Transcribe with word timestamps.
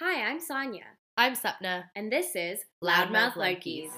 Hi, 0.00 0.22
I'm 0.30 0.40
Sonia, 0.40 0.96
I'm 1.18 1.34
Sapna. 1.34 1.90
and 1.94 2.10
this 2.10 2.34
is 2.34 2.64
Loudmouth 2.82 3.34
Loudmouth 3.36 3.36
Larkies. 3.36 3.92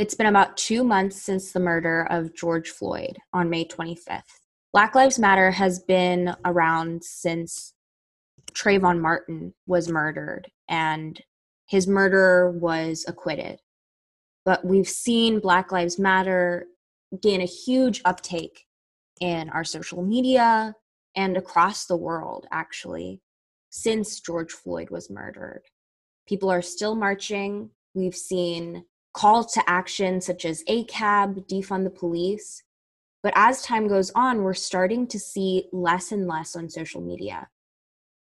It's 0.00 0.14
been 0.14 0.28
about 0.28 0.56
two 0.56 0.82
months 0.82 1.20
since 1.20 1.52
the 1.52 1.60
murder 1.60 2.06
of 2.08 2.34
George 2.34 2.70
Floyd 2.70 3.18
on 3.34 3.50
May 3.50 3.66
25th. 3.66 4.22
Black 4.72 4.94
Lives 4.94 5.18
Matter 5.18 5.50
has 5.50 5.78
been 5.80 6.34
around 6.46 7.04
since 7.04 7.74
Trayvon 8.52 8.98
Martin 8.98 9.52
was 9.66 9.90
murdered 9.90 10.50
and 10.70 11.20
his 11.66 11.86
murderer 11.86 12.50
was 12.50 13.04
acquitted. 13.08 13.60
But 14.46 14.64
we've 14.64 14.88
seen 14.88 15.38
Black 15.38 15.70
Lives 15.70 15.98
Matter 15.98 16.64
gain 17.20 17.42
a 17.42 17.44
huge 17.44 18.00
uptake 18.06 18.64
in 19.20 19.50
our 19.50 19.64
social 19.64 20.02
media 20.02 20.74
and 21.14 21.36
across 21.36 21.84
the 21.84 21.98
world, 21.98 22.46
actually, 22.50 23.20
since 23.68 24.18
George 24.18 24.52
Floyd 24.52 24.88
was 24.88 25.10
murdered. 25.10 25.64
People 26.26 26.50
are 26.50 26.62
still 26.62 26.94
marching. 26.94 27.68
We've 27.92 28.16
seen 28.16 28.86
calls 29.12 29.52
to 29.52 29.62
action 29.68 30.20
such 30.20 30.44
as 30.44 30.64
ACAB, 30.64 31.46
defund 31.48 31.84
the 31.84 31.90
police. 31.90 32.62
But 33.22 33.32
as 33.36 33.62
time 33.62 33.88
goes 33.88 34.10
on, 34.14 34.42
we're 34.42 34.54
starting 34.54 35.06
to 35.08 35.18
see 35.18 35.68
less 35.72 36.12
and 36.12 36.26
less 36.26 36.56
on 36.56 36.70
social 36.70 37.00
media. 37.00 37.48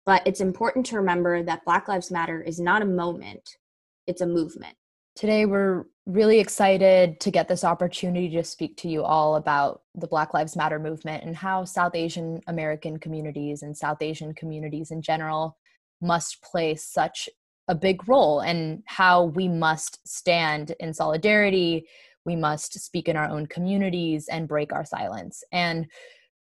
But 0.07 0.23
it's 0.27 0.41
important 0.41 0.87
to 0.87 0.97
remember 0.97 1.43
that 1.43 1.65
Black 1.65 1.87
Lives 1.87 2.11
Matter 2.11 2.43
is 2.43 2.59
not 2.59 2.83
a 2.83 2.87
moment, 2.87 3.57
it's 4.07 4.23
a 4.23 4.27
movement. 4.27 4.75
Today, 5.15 5.45
we're 5.45 5.85
really 6.07 6.41
excited 6.41 7.21
to 7.21 7.31
get 7.31 7.47
this 7.47 7.63
opportunity 7.63 8.31
to 8.31 8.43
speak 8.43 8.77
to 8.79 8.89
you 8.89 9.05
all 9.05 9.37
about 9.37 9.83
the 9.95 10.07
Black 10.07 10.35
Lives 10.35 10.57
Matter 10.57 10.79
movement 10.79 11.25
and 11.25 11.37
how 11.37 11.65
South 11.65 11.95
Asian 11.95 12.41
American 12.47 12.99
communities 12.99 13.63
and 13.63 13.77
South 13.77 14.01
Asian 14.01 14.35
communities 14.35 14.91
in 14.91 15.03
general 15.03 15.57
must 16.01 16.43
play 16.43 16.75
such 16.75 17.29
a 17.71 17.75
big 17.75 18.07
role 18.09 18.41
and 18.41 18.83
how 18.87 19.25
we 19.25 19.47
must 19.47 20.07
stand 20.07 20.75
in 20.81 20.93
solidarity. 20.93 21.87
We 22.27 22.37
must 22.37 22.79
speak 22.81 23.09
in 23.09 23.17
our 23.17 23.31
own 23.31 23.47
communities 23.47 24.29
and 24.29 24.49
break 24.49 24.73
our 24.73 24.85
silence. 24.85 25.43
And 25.53 25.87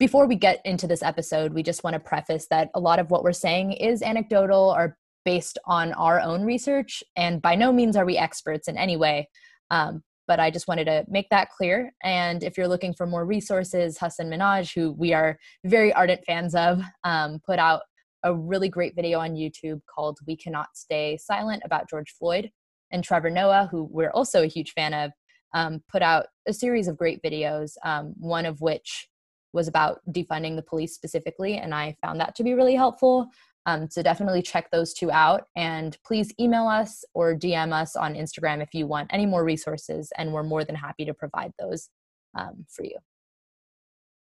before 0.00 0.26
we 0.26 0.34
get 0.34 0.60
into 0.64 0.88
this 0.88 1.04
episode, 1.04 1.54
we 1.54 1.62
just 1.62 1.84
want 1.84 1.94
to 1.94 2.00
preface 2.00 2.48
that 2.50 2.68
a 2.74 2.80
lot 2.80 2.98
of 2.98 3.10
what 3.10 3.22
we're 3.22 3.32
saying 3.32 3.72
is 3.72 4.02
anecdotal 4.02 4.74
or 4.76 4.98
based 5.24 5.56
on 5.64 5.92
our 5.92 6.20
own 6.20 6.42
research, 6.42 7.02
and 7.16 7.40
by 7.40 7.54
no 7.54 7.72
means 7.72 7.96
are 7.96 8.04
we 8.04 8.18
experts 8.18 8.68
in 8.68 8.76
any 8.76 8.96
way. 8.96 9.28
Um, 9.70 10.02
but 10.26 10.40
I 10.40 10.50
just 10.50 10.68
wanted 10.68 10.86
to 10.86 11.04
make 11.08 11.28
that 11.30 11.50
clear. 11.50 11.92
And 12.02 12.42
if 12.42 12.58
you're 12.58 12.68
looking 12.68 12.92
for 12.92 13.06
more 13.06 13.24
resources, 13.24 13.98
Hasan 13.98 14.28
Minhaj, 14.28 14.74
who 14.74 14.92
we 14.92 15.14
are 15.14 15.38
very 15.64 15.92
ardent 15.92 16.24
fans 16.26 16.54
of, 16.54 16.82
um, 17.04 17.40
put 17.46 17.58
out 17.58 17.82
a 18.25 18.34
really 18.34 18.69
great 18.69 18.97
video 18.97 19.20
on 19.20 19.34
YouTube 19.34 19.80
called 19.86 20.19
We 20.27 20.36
Cannot 20.36 20.69
Stay 20.75 21.19
Silent 21.19 21.62
about 21.64 21.89
George 21.89 22.12
Floyd. 22.19 22.50
And 22.91 23.05
Trevor 23.05 23.31
Noah, 23.31 23.69
who 23.70 23.89
we're 23.91 24.11
also 24.11 24.42
a 24.42 24.48
huge 24.48 24.72
fan 24.72 24.94
of, 24.94 25.12
um, 25.55 25.83
put 25.91 26.03
out 26.03 26.27
a 26.48 26.53
series 26.53 26.89
of 26.89 26.97
great 26.97 27.22
videos, 27.22 27.72
um, 27.84 28.14
one 28.19 28.47
of 28.47 28.61
which 28.61 29.08
was 29.53 29.69
about 29.69 30.00
defunding 30.11 30.56
the 30.56 30.62
police 30.62 30.94
specifically. 30.94 31.58
And 31.58 31.75
I 31.75 31.97
found 32.03 32.20
that 32.20 32.34
to 32.36 32.42
be 32.42 32.55
really 32.55 32.75
helpful. 32.75 33.28
Um, 33.66 33.89
so 33.89 34.03
definitely 34.03 34.42
check 34.42 34.70
those 34.70 34.92
two 34.92 35.11
out. 35.11 35.44
And 35.56 35.97
please 36.04 36.32
email 36.41 36.66
us 36.66 37.04
or 37.15 37.34
DM 37.34 37.72
us 37.72 37.97
on 37.97 38.15
Instagram 38.15 38.62
if 38.62 38.75
you 38.75 38.87
want 38.87 39.10
any 39.12 39.27
more 39.27 39.44
resources. 39.44 40.12
And 40.19 40.32
we're 40.32 40.43
more 40.43 40.65
than 40.65 40.75
happy 40.75 41.04
to 41.04 41.15
provide 41.15 41.53
those 41.59 41.88
um, 42.37 42.66
for 42.69 42.84
you. 42.84 42.97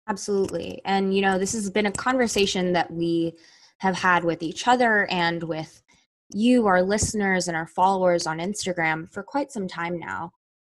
Absolutely. 0.09 0.81
And, 0.85 1.13
you 1.13 1.21
know, 1.21 1.37
this 1.37 1.51
has 1.53 1.69
been 1.69 1.87
a 1.87 1.91
conversation 1.91 2.73
that 2.73 2.89
we 2.89 3.33
have 3.79 3.95
had 3.95 4.23
with 4.23 4.41
each 4.41 4.67
other 4.67 5.07
and 5.11 5.43
with 5.43 5.81
you, 6.29 6.67
our 6.67 6.81
listeners, 6.81 7.47
and 7.47 7.55
our 7.55 7.67
followers 7.67 8.27
on 8.27 8.39
Instagram 8.39 9.09
for 9.11 9.23
quite 9.23 9.51
some 9.51 9.67
time 9.67 9.99
now. 9.99 10.31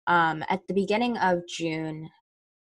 Um, 0.07 0.43
at 0.49 0.61
the 0.67 0.73
beginning 0.73 1.17
of 1.17 1.41
June, 1.47 2.09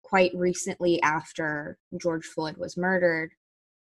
quite 0.02 0.32
recently 0.34 1.00
after 1.02 1.78
George 2.00 2.24
Floyd 2.24 2.56
was 2.56 2.76
murdered, 2.76 3.32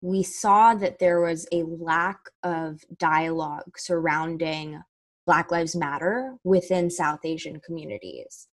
we 0.02 0.24
saw 0.24 0.74
that 0.75 1.00
there 1.00 1.22
was 1.22 1.47
a 1.52 1.63
lack 1.63 2.19
of 2.44 2.81
dialogue 2.97 3.78
surrounding 3.78 4.81
Black 5.25 5.52
Lives 5.52 5.75
Matter 5.75 6.35
within 6.44 6.90
South 6.90 7.19
Asian 7.23 7.59
communities. 7.59 8.47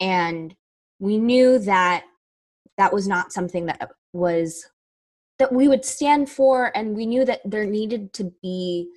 And 0.00 0.54
we 0.98 1.18
knew 1.18 1.58
that 1.60 2.04
that 2.78 2.92
was 2.92 3.06
not 3.06 3.32
something 3.32 3.66
that 3.66 3.90
was 4.12 4.66
that 5.38 5.52
we 5.52 5.68
would 5.68 5.84
stand 5.84 6.30
for 6.30 6.76
and 6.76 6.94
we 6.94 7.06
knew 7.06 7.24
that 7.24 7.40
there 7.44 7.66
needed 7.66 8.12
to 8.14 8.32
be 8.42 8.88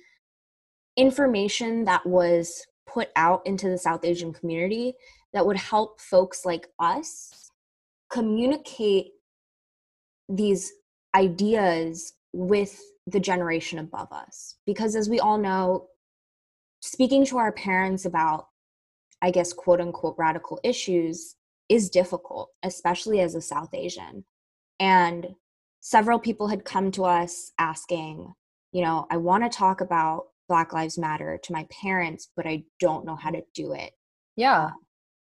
information 0.96 1.84
that 1.84 2.04
was 2.06 2.66
put 2.86 3.08
out 3.16 3.46
into 3.46 3.68
the 3.68 3.78
South 3.78 4.04
Asian 4.04 4.32
community 4.32 4.94
that 5.32 5.44
would 5.44 5.56
help 5.56 6.00
folks 6.00 6.44
like 6.44 6.68
us 6.78 7.50
communicate 8.10 9.12
these 10.28 10.72
ideas 11.14 12.14
with 12.32 12.80
the 13.06 13.20
generation 13.20 13.78
above 13.78 14.10
us. 14.12 14.56
Because 14.66 14.94
as 14.94 15.08
we 15.08 15.20
all 15.20 15.38
know 15.38 15.88
speaking 16.80 17.24
to 17.24 17.38
our 17.38 17.52
parents 17.52 18.04
about 18.04 18.48
i 19.22 19.30
guess 19.30 19.52
quote 19.52 19.80
unquote 19.80 20.14
radical 20.18 20.60
issues 20.62 21.36
is 21.68 21.90
difficult 21.90 22.50
especially 22.62 23.20
as 23.20 23.34
a 23.34 23.40
south 23.40 23.74
asian. 23.74 24.24
And 24.80 25.26
several 25.80 26.18
people 26.18 26.48
had 26.48 26.64
come 26.64 26.90
to 26.90 27.04
us 27.04 27.52
asking 27.58 28.32
you 28.72 28.82
know 28.82 29.06
i 29.10 29.16
want 29.16 29.44
to 29.44 29.56
talk 29.56 29.80
about 29.80 30.24
black 30.48 30.72
lives 30.72 30.98
matter 30.98 31.38
to 31.42 31.52
my 31.52 31.66
parents 31.70 32.30
but 32.36 32.46
i 32.46 32.62
don't 32.80 33.04
know 33.04 33.16
how 33.16 33.30
to 33.30 33.42
do 33.54 33.72
it 33.72 33.92
Yeah. 34.38 34.70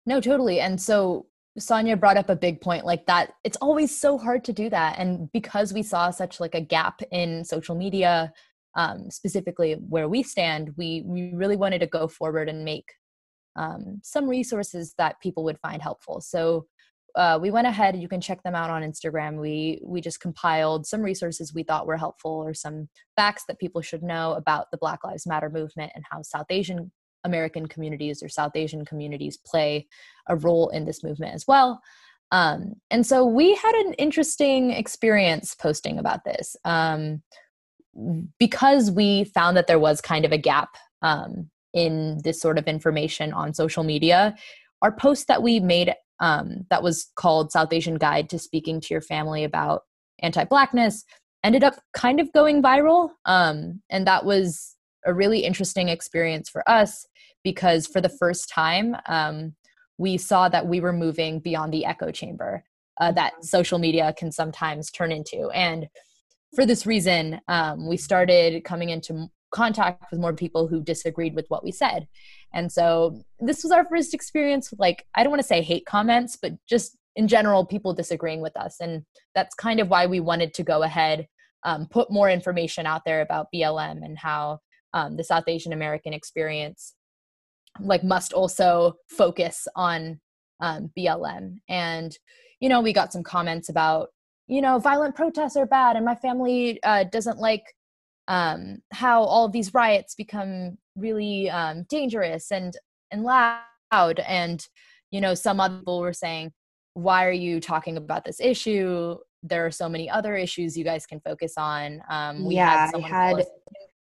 No, 0.05 0.21
totally. 0.21 0.61
And 0.61 0.81
so 0.81 1.27
Sonia 1.59 1.97
brought 1.97 2.17
up 2.17 2.29
a 2.29 2.35
big 2.37 2.61
point 2.61 2.85
like 2.85 3.05
that. 3.07 3.33
It's 3.43 3.57
always 3.57 3.95
so 3.95 4.17
hard 4.17 4.45
to 4.45 4.53
do 4.53 4.69
that. 4.69 4.97
And 4.97 5.29
because 5.33 5.73
we 5.73 5.83
saw 5.83 6.09
such 6.09 6.39
like 6.39 6.55
a 6.55 6.61
gap 6.61 7.01
in 7.11 7.43
social 7.43 7.75
media, 7.75 8.31
um, 8.75 9.11
specifically 9.11 9.73
where 9.73 10.07
we 10.07 10.23
stand, 10.23 10.71
we, 10.77 11.03
we 11.05 11.33
really 11.35 11.57
wanted 11.57 11.79
to 11.79 11.87
go 11.87 12.07
forward 12.07 12.47
and 12.47 12.63
make 12.63 12.85
um, 13.57 13.99
some 14.03 14.27
resources 14.27 14.95
that 14.97 15.19
people 15.21 15.43
would 15.43 15.59
find 15.59 15.81
helpful. 15.81 16.21
So 16.21 16.65
uh, 17.15 17.37
we 17.41 17.51
went 17.51 17.67
ahead. 17.67 17.95
You 17.95 18.07
can 18.07 18.21
check 18.21 18.41
them 18.43 18.55
out 18.55 18.69
on 18.69 18.81
Instagram. 18.81 19.39
We 19.39 19.81
we 19.83 20.01
just 20.01 20.19
compiled 20.19 20.87
some 20.87 21.01
resources 21.01 21.53
we 21.53 21.63
thought 21.63 21.87
were 21.87 21.97
helpful, 21.97 22.31
or 22.31 22.53
some 22.53 22.89
facts 23.15 23.43
that 23.47 23.59
people 23.59 23.81
should 23.81 24.03
know 24.03 24.33
about 24.33 24.71
the 24.71 24.77
Black 24.77 25.03
Lives 25.03 25.27
Matter 25.27 25.49
movement 25.49 25.91
and 25.95 26.03
how 26.09 26.21
South 26.21 26.47
Asian 26.49 26.91
American 27.23 27.67
communities 27.67 28.21
or 28.21 28.29
South 28.29 28.55
Asian 28.55 28.85
communities 28.85 29.37
play 29.37 29.87
a 30.27 30.35
role 30.35 30.69
in 30.69 30.85
this 30.85 31.03
movement 31.03 31.33
as 31.33 31.45
well. 31.47 31.81
Um, 32.31 32.73
and 32.89 33.05
so 33.05 33.25
we 33.25 33.53
had 33.55 33.75
an 33.75 33.93
interesting 33.93 34.71
experience 34.71 35.55
posting 35.55 35.99
about 35.99 36.25
this 36.25 36.55
um, 36.65 37.21
because 38.39 38.89
we 38.89 39.25
found 39.25 39.55
that 39.55 39.67
there 39.67 39.79
was 39.79 40.01
kind 40.01 40.25
of 40.25 40.31
a 40.31 40.37
gap 40.37 40.75
um, 41.03 41.51
in 41.73 42.19
this 42.23 42.41
sort 42.41 42.57
of 42.57 42.65
information 42.65 43.33
on 43.33 43.53
social 43.53 43.83
media. 43.83 44.35
Our 44.81 44.91
post 44.91 45.27
that 45.27 45.43
we 45.43 45.59
made 45.59 45.93
um, 46.23 46.65
that 46.69 46.81
was 46.81 47.11
called 47.15 47.51
South 47.51 47.73
Asian 47.73 47.95
Guide 47.95 48.29
to 48.29 48.39
Speaking 48.39 48.79
to 48.79 48.87
Your 48.93 49.01
Family 49.01 49.43
about 49.43 49.81
Anti 50.19 50.45
Blackness 50.45 51.03
ended 51.43 51.65
up 51.65 51.75
kind 51.93 52.21
of 52.21 52.31
going 52.31 52.63
viral. 52.63 53.09
Um, 53.25 53.81
and 53.89 54.07
that 54.07 54.23
was 54.23 54.77
a 55.05 55.13
really 55.13 55.39
interesting 55.39 55.89
experience 55.89 56.49
for 56.49 56.67
us 56.69 57.05
because 57.43 57.85
for 57.87 57.99
the 57.99 58.07
first 58.07 58.47
time, 58.47 58.95
um, 59.07 59.53
we 59.97 60.17
saw 60.17 60.47
that 60.47 60.65
we 60.65 60.79
were 60.79 60.93
moving 60.93 61.39
beyond 61.39 61.73
the 61.73 61.85
echo 61.85 62.09
chamber 62.09 62.63
uh, 63.01 63.11
that 63.11 63.33
social 63.43 63.77
media 63.77 64.13
can 64.17 64.31
sometimes 64.31 64.89
turn 64.91 65.11
into. 65.11 65.49
And 65.49 65.87
for 66.55 66.65
this 66.65 66.85
reason, 66.85 67.41
um, 67.49 67.89
we 67.89 67.97
started 67.97 68.63
coming 68.63 68.89
into 68.89 69.27
contact 69.53 70.11
with 70.11 70.19
more 70.19 70.33
people 70.33 70.67
who 70.67 70.83
disagreed 70.83 71.35
with 71.35 71.45
what 71.47 71.63
we 71.63 71.71
said. 71.71 72.07
And 72.53 72.71
so 72.71 73.23
this 73.39 73.63
was 73.63 73.71
our 73.71 73.85
first 73.85 74.13
experience 74.13 74.69
with, 74.69 74.79
like, 74.79 75.05
I 75.15 75.23
don't 75.23 75.31
want 75.31 75.41
to 75.41 75.47
say 75.47 75.61
hate 75.61 75.85
comments, 75.85 76.37
but 76.41 76.53
just 76.67 76.97
in 77.15 77.27
general, 77.27 77.65
people 77.65 77.93
disagreeing 77.93 78.41
with 78.41 78.57
us. 78.57 78.77
And 78.79 79.03
that's 79.35 79.55
kind 79.55 79.79
of 79.79 79.89
why 79.89 80.05
we 80.07 80.19
wanted 80.19 80.53
to 80.55 80.63
go 80.63 80.83
ahead, 80.83 81.27
um, 81.63 81.87
put 81.89 82.11
more 82.11 82.29
information 82.29 82.85
out 82.85 83.03
there 83.05 83.21
about 83.21 83.47
BLM 83.53 84.03
and 84.03 84.17
how 84.17 84.59
um, 84.93 85.15
the 85.15 85.23
South 85.23 85.45
Asian 85.47 85.73
American 85.73 86.13
experience 86.13 86.93
like 87.79 88.03
must 88.03 88.33
also 88.33 88.93
focus 89.07 89.67
on 89.75 90.19
um, 90.59 90.91
BLM. 90.97 91.57
And 91.69 92.15
you 92.63 92.69
know, 92.69 92.79
we 92.79 92.93
got 92.93 93.11
some 93.11 93.23
comments 93.23 93.67
about, 93.67 94.07
you 94.47 94.61
know, 94.61 94.79
violent 94.79 95.15
protests 95.15 95.57
are 95.57 95.65
bad 95.65 95.97
and 95.97 96.05
my 96.05 96.15
family 96.15 96.81
uh, 96.83 97.03
doesn't 97.03 97.37
like 97.37 97.65
um, 98.27 98.81
how 98.91 99.23
all 99.23 99.45
of 99.45 99.51
these 99.51 99.73
riots 99.73 100.15
become 100.15 100.77
really 100.95 101.49
um, 101.49 101.85
dangerous 101.89 102.51
and 102.51 102.75
and 103.11 103.23
loud 103.23 104.19
and 104.27 104.67
you 105.11 105.21
know 105.21 105.33
some 105.33 105.59
other 105.59 105.77
people 105.77 105.99
were 105.99 106.13
saying 106.13 106.51
why 106.95 107.25
are 107.25 107.31
you 107.31 107.59
talking 107.59 107.97
about 107.97 108.23
this 108.23 108.39
issue 108.39 109.15
there 109.43 109.65
are 109.65 109.71
so 109.71 109.89
many 109.89 110.09
other 110.09 110.35
issues 110.35 110.77
you 110.77 110.83
guys 110.83 111.05
can 111.05 111.19
focus 111.19 111.53
on 111.57 112.01
um 112.09 112.45
we 112.45 112.55
Yeah, 112.55 112.69
I 112.69 112.77
had 112.77 112.91
someone 112.91 113.11
had- 113.11 113.47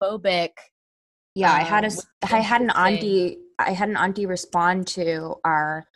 phobic 0.02 0.50
Yeah, 1.34 1.52
I 1.52 1.62
had 1.62 1.84
a 1.84 1.88
um, 1.88 1.98
I 2.30 2.40
had 2.40 2.62
an 2.62 2.70
auntie 2.70 3.38
I 3.58 3.72
had 3.72 3.88
an 3.88 3.96
auntie 3.96 4.26
respond 4.26 4.86
to 4.88 5.36
our 5.44 5.86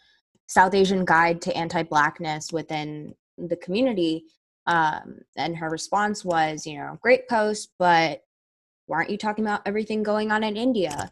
South 0.46 0.74
Asian 0.74 1.04
guide 1.04 1.40
to 1.42 1.56
anti-blackness 1.56 2.52
within 2.52 3.14
the 3.38 3.56
community. 3.56 4.24
Um, 4.66 5.18
and 5.36 5.56
her 5.56 5.68
response 5.68 6.24
was, 6.24 6.66
you 6.66 6.78
know, 6.78 6.98
great 7.02 7.28
post, 7.28 7.72
but 7.78 8.22
why 8.86 8.98
aren't 8.98 9.10
you 9.10 9.18
talking 9.18 9.44
about 9.44 9.62
everything 9.66 10.02
going 10.02 10.30
on 10.30 10.42
in 10.42 10.56
India? 10.56 11.10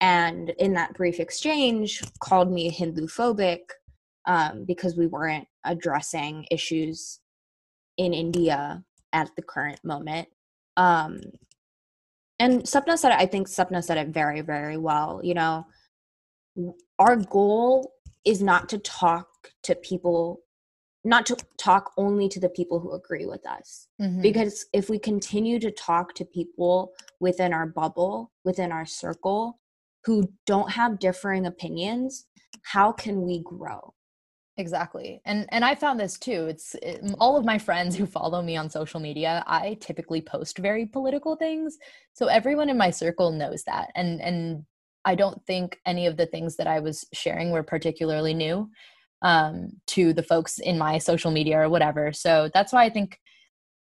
And 0.00 0.50
in 0.58 0.74
that 0.74 0.94
brief 0.94 1.20
exchange, 1.20 2.02
called 2.20 2.50
me 2.50 2.70
Hindu 2.70 3.06
phobic 3.06 3.60
um, 4.26 4.64
because 4.64 4.96
we 4.96 5.06
weren't 5.06 5.46
addressing 5.64 6.46
issues 6.50 7.20
in 7.96 8.14
India 8.14 8.82
at 9.12 9.30
the 9.36 9.42
current 9.42 9.84
moment. 9.84 10.28
Um, 10.76 11.20
and 12.38 12.62
Sapna 12.62 12.96
said 12.96 13.12
it, 13.12 13.20
I 13.20 13.26
think 13.26 13.48
Sapna 13.48 13.84
said 13.84 13.98
it 13.98 14.08
very, 14.08 14.40
very 14.40 14.78
well. 14.78 15.20
You 15.22 15.34
know, 15.34 15.66
our 16.98 17.16
goal 17.16 17.92
is 18.24 18.42
not 18.42 18.68
to 18.70 18.78
talk 18.78 19.28
to 19.64 19.74
people, 19.74 20.40
not 21.04 21.24
to 21.26 21.36
talk 21.56 21.92
only 21.96 22.28
to 22.28 22.40
the 22.40 22.48
people 22.48 22.78
who 22.78 22.92
agree 22.92 23.26
with 23.26 23.46
us. 23.46 23.88
Mhm. 24.00 24.22
Because 24.22 24.66
if 24.72 24.90
we 24.90 24.98
continue 24.98 25.58
to 25.58 25.70
talk 25.70 26.14
to 26.14 26.24
people 26.24 26.92
within 27.20 27.52
our 27.54 27.66
bubble, 27.66 28.32
within 28.44 28.70
our 28.70 28.86
circle, 28.86 29.58
who 30.04 30.32
don't 30.46 30.70
have 30.72 30.98
differing 30.98 31.46
opinions, 31.46 32.26
how 32.62 32.92
can 32.92 33.22
we 33.22 33.42
grow? 33.42 33.94
exactly 34.60 35.22
and 35.24 35.46
and 35.50 35.64
i 35.64 35.74
found 35.74 35.98
this 35.98 36.18
too 36.18 36.46
it's 36.46 36.74
it, 36.82 37.00
all 37.18 37.36
of 37.36 37.44
my 37.44 37.56
friends 37.56 37.96
who 37.96 38.04
follow 38.04 38.42
me 38.42 38.56
on 38.56 38.68
social 38.68 39.00
media 39.00 39.42
i 39.46 39.76
typically 39.80 40.20
post 40.20 40.58
very 40.58 40.84
political 40.84 41.34
things 41.34 41.78
so 42.12 42.26
everyone 42.26 42.68
in 42.68 42.76
my 42.76 42.90
circle 42.90 43.30
knows 43.32 43.62
that 43.64 43.90
and 43.94 44.20
and 44.20 44.62
i 45.04 45.14
don't 45.14 45.44
think 45.46 45.78
any 45.86 46.06
of 46.06 46.16
the 46.16 46.26
things 46.26 46.56
that 46.56 46.66
i 46.66 46.78
was 46.78 47.06
sharing 47.12 47.50
were 47.50 47.62
particularly 47.62 48.34
new 48.34 48.68
um, 49.22 49.70
to 49.86 50.12
the 50.12 50.22
folks 50.22 50.58
in 50.58 50.78
my 50.78 50.98
social 50.98 51.30
media 51.30 51.58
or 51.60 51.68
whatever 51.68 52.12
so 52.12 52.50
that's 52.52 52.72
why 52.72 52.84
i 52.84 52.90
think 52.90 53.18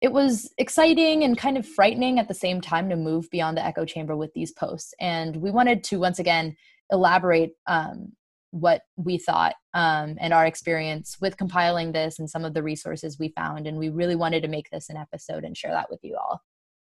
it 0.01 0.13
was 0.13 0.51
exciting 0.57 1.25
and 1.25 1.37
kind 1.37 1.59
of 1.59 1.67
frightening 1.67 2.19
at 2.19 2.27
the 2.27 2.35
same 2.35 2.61
time 2.61 2.89
to 2.89 2.97
move 2.97 3.29
beyond 3.31 3.57
the 3.57 3.65
echo 3.65 3.85
chamber 3.85 4.17
with 4.17 4.33
these 4.35 4.53
posts 4.53 4.95
and 5.01 5.37
we 5.37 5.51
wanted 5.51 5.85
to 5.85 5.99
once 5.99 6.19
again 6.19 6.57
elaborate 6.91 7.53
um, 7.67 8.13
what 8.51 8.83
we 8.97 9.19
thought 9.19 9.55
um, 9.75 10.17
and 10.21 10.33
our 10.33 10.47
experience 10.47 11.17
with 11.21 11.37
compiling 11.37 11.93
this 11.93 12.19
and 12.19 12.29
some 12.29 12.45
of 12.45 12.55
the 12.55 12.63
resources 12.63 13.19
we 13.19 13.33
found. 13.37 13.67
And 13.67 13.79
we 13.79 13.89
really 13.89 14.17
wanted 14.17 14.43
to 14.43 14.49
make 14.49 14.69
this 14.71 14.89
an 14.89 14.97
episode 14.97 15.45
and 15.45 15.57
share 15.57 15.71
that 15.71 15.91
with 15.91 16.01
you 16.03 16.17
all. 16.17 16.43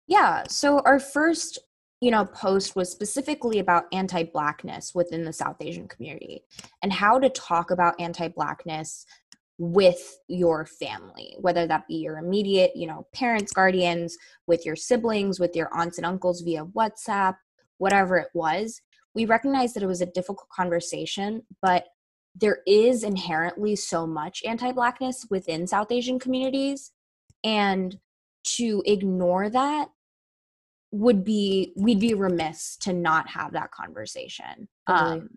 Yeah. 0.09 0.45
So 0.49 0.81
our 0.85 0.99
first, 0.99 1.59
you 2.03 2.11
know, 2.11 2.25
post 2.25 2.75
was 2.75 2.91
specifically 2.91 3.61
about 3.61 3.85
anti-blackness 3.93 4.93
within 4.93 5.25
the 5.25 5.33
South 5.33 5.55
Asian 5.61 5.87
community 5.87 6.43
and 6.83 6.93
how 6.93 7.17
to 7.17 7.31
talk 7.31 7.71
about 7.71 7.95
anti-blackness 8.01 9.07
with 9.59 10.19
your 10.27 10.67
family, 10.67 11.37
whether 11.39 11.65
that 11.65 11.87
be 11.87 11.95
your 11.95 12.19
immediate, 12.19 12.73
you 12.75 12.89
know, 12.89 13.07
parents, 13.15 13.53
guardians, 13.53 14.17
with 14.49 14.67
your 14.67 14.75
siblings, 14.75 15.39
with 15.39 15.55
your 15.55 15.71
aunts 15.73 15.97
and 15.97 16.05
uncles 16.05 16.41
via 16.41 16.65
WhatsApp, 16.65 17.37
whatever 17.79 18.17
it 18.17 18.31
was. 18.35 18.81
We 19.15 19.25
recognized 19.25 19.77
that 19.77 19.85
it 19.85 19.87
was 19.87 20.01
a 20.01 20.07
difficult 20.07 20.49
conversation, 20.49 21.43
but 21.63 21.85
there 22.35 22.63
is 22.67 23.05
inherently 23.05 23.77
so 23.77 24.09
much 24.09 24.43
anti-blackness 24.45 25.27
within 25.31 25.69
South 25.69 25.93
Asian 25.93 26.19
communities 26.19 26.91
and 27.45 27.97
to 28.57 28.83
ignore 28.87 29.49
that 29.51 29.87
would 30.93 31.25
be 31.25 31.73
we'd 31.77 31.99
be 32.01 32.15
remiss 32.15 32.77
to 32.77 32.93
not 32.93 33.29
have 33.29 33.53
that 33.53 33.71
conversation 33.71 34.69
Totally. 34.89 35.21
um, 35.21 35.31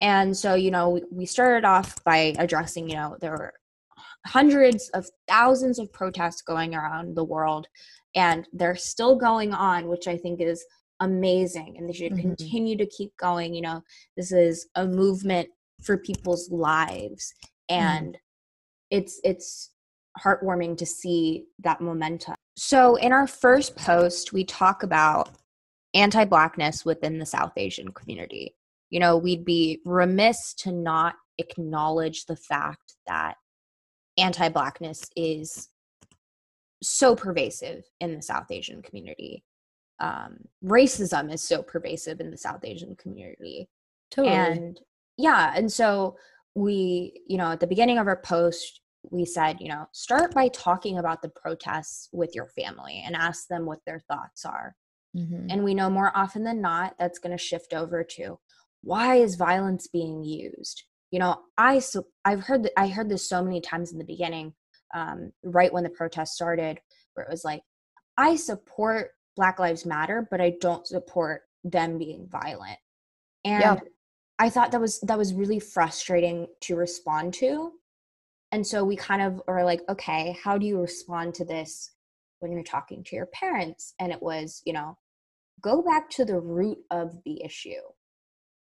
and 0.00 0.36
so 0.36 0.54
you 0.54 0.70
know 0.70 0.90
we, 0.90 1.02
we 1.10 1.26
started 1.26 1.64
off 1.66 2.02
by 2.04 2.34
addressing 2.38 2.88
you 2.88 2.96
know 2.96 3.16
there 3.20 3.30
were 3.32 3.54
hundreds 4.26 4.88
of 4.90 5.06
thousands 5.28 5.78
of 5.78 5.92
protests 5.92 6.42
going 6.42 6.74
around 6.74 7.14
the 7.16 7.24
world 7.24 7.66
and 8.14 8.46
they're 8.52 8.76
still 8.76 9.16
going 9.16 9.52
on 9.54 9.88
which 9.88 10.06
i 10.06 10.16
think 10.16 10.40
is 10.40 10.64
amazing 11.00 11.76
and 11.78 11.88
they 11.88 11.92
should 11.92 12.12
Mhm. 12.12 12.20
continue 12.20 12.76
to 12.76 12.86
keep 12.86 13.16
going 13.16 13.54
you 13.54 13.62
know 13.62 13.82
this 14.16 14.32
is 14.32 14.68
a 14.76 14.86
movement 14.86 15.48
for 15.82 15.98
people's 15.98 16.50
lives 16.50 17.34
and 17.68 18.16
it's 18.90 19.20
it's 19.24 19.70
heartwarming 20.22 20.76
to 20.78 20.86
see 20.86 21.46
that 21.60 21.80
momentum. 21.80 22.34
So 22.56 22.96
in 22.96 23.12
our 23.12 23.26
first 23.26 23.76
post 23.76 24.32
we 24.32 24.44
talk 24.44 24.82
about 24.82 25.30
anti-blackness 25.94 26.84
within 26.84 27.18
the 27.18 27.26
south 27.26 27.52
asian 27.56 27.88
community. 27.92 28.54
You 28.90 29.00
know 29.00 29.16
we'd 29.16 29.44
be 29.44 29.80
remiss 29.84 30.54
to 30.54 30.72
not 30.72 31.16
acknowledge 31.38 32.26
the 32.26 32.36
fact 32.36 32.94
that 33.06 33.34
anti-blackness 34.16 35.10
is 35.16 35.68
so 36.82 37.16
pervasive 37.16 37.84
in 38.00 38.14
the 38.14 38.22
south 38.22 38.50
asian 38.50 38.82
community. 38.82 39.42
Um, 40.00 40.38
racism 40.64 41.32
is 41.32 41.42
so 41.42 41.62
pervasive 41.62 42.20
in 42.20 42.30
the 42.30 42.36
south 42.36 42.64
asian 42.64 42.94
community. 42.96 43.68
Totally. 44.10 44.34
and 44.34 44.80
yeah 45.16 45.52
and 45.56 45.72
so 45.72 46.16
we 46.54 47.20
you 47.26 47.36
know 47.36 47.50
at 47.50 47.60
the 47.60 47.66
beginning 47.66 47.98
of 47.98 48.06
our 48.06 48.20
post 48.20 48.80
we 49.10 49.24
said 49.24 49.56
you 49.60 49.68
know 49.68 49.86
start 49.92 50.34
by 50.34 50.48
talking 50.48 50.98
about 50.98 51.22
the 51.22 51.28
protests 51.28 52.08
with 52.12 52.34
your 52.34 52.46
family 52.48 53.02
and 53.04 53.14
ask 53.16 53.48
them 53.48 53.66
what 53.66 53.80
their 53.86 54.00
thoughts 54.08 54.44
are 54.44 54.74
Mhm. 55.16 55.46
and 55.50 55.62
we 55.62 55.74
know 55.74 55.88
more 55.88 56.10
often 56.16 56.42
than 56.44 56.60
not 56.60 56.94
that's 56.98 57.18
going 57.18 57.36
to 57.36 57.42
shift 57.42 57.72
over 57.72 58.02
to 58.02 58.38
why 58.82 59.16
is 59.16 59.36
violence 59.36 59.86
being 59.86 60.24
used 60.24 60.82
you 61.10 61.18
know 61.18 61.42
i 61.56 61.78
so 61.78 62.06
i've 62.24 62.40
heard 62.40 62.62
that 62.64 62.72
i 62.78 62.88
heard 62.88 63.08
this 63.08 63.28
so 63.28 63.42
many 63.42 63.60
times 63.60 63.92
in 63.92 63.98
the 63.98 64.04
beginning 64.04 64.52
um, 64.94 65.32
right 65.42 65.72
when 65.72 65.84
the 65.84 65.90
protest 65.90 66.34
started 66.34 66.78
where 67.14 67.26
it 67.26 67.30
was 67.30 67.44
like 67.44 67.62
i 68.16 68.34
support 68.36 69.10
black 69.36 69.58
lives 69.58 69.86
matter 69.86 70.26
but 70.30 70.40
i 70.40 70.52
don't 70.60 70.86
support 70.86 71.42
them 71.62 71.98
being 71.98 72.26
violent 72.28 72.78
and 73.44 73.62
Yeah. 73.62 73.80
i 74.38 74.50
thought 74.50 74.72
that 74.72 74.80
was 74.80 75.00
that 75.00 75.18
was 75.18 75.32
really 75.34 75.60
frustrating 75.60 76.46
to 76.60 76.76
respond 76.76 77.32
to 77.34 77.72
and 78.54 78.64
so 78.64 78.84
we 78.84 78.94
kind 78.94 79.20
of 79.20 79.42
are 79.48 79.64
like 79.64 79.80
okay 79.88 80.36
how 80.42 80.56
do 80.56 80.64
you 80.64 80.80
respond 80.80 81.34
to 81.34 81.44
this 81.44 81.90
when 82.38 82.52
you're 82.52 82.62
talking 82.62 83.02
to 83.02 83.16
your 83.16 83.26
parents? 83.26 83.94
And 83.98 84.12
it 84.12 84.22
was 84.22 84.62
you 84.64 84.72
know 84.72 84.96
go 85.60 85.82
back 85.82 86.08
to 86.10 86.24
the 86.24 86.38
root 86.38 86.78
of 86.90 87.18
the 87.24 87.42
issue. 87.42 87.82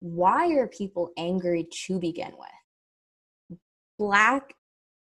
Why 0.00 0.52
are 0.54 0.66
people 0.66 1.10
angry 1.16 1.68
to 1.86 1.98
begin 1.98 2.32
with? 2.38 3.58
Black 3.98 4.54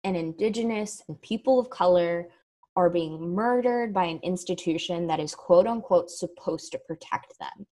and 0.04 0.16
indigenous 0.16 1.02
and 1.08 1.22
people 1.22 1.60
of 1.60 1.70
color 1.70 2.30
are 2.76 2.90
being 2.90 3.34
murdered 3.34 3.94
by 3.94 4.06
an 4.06 4.20
institution 4.24 5.08
that 5.08 5.20
is 5.20 5.34
quote 5.34 5.68
unquote 5.68 6.10
supposed 6.12 6.72
to 6.74 6.80
protect 6.88 7.34
them 7.40 7.66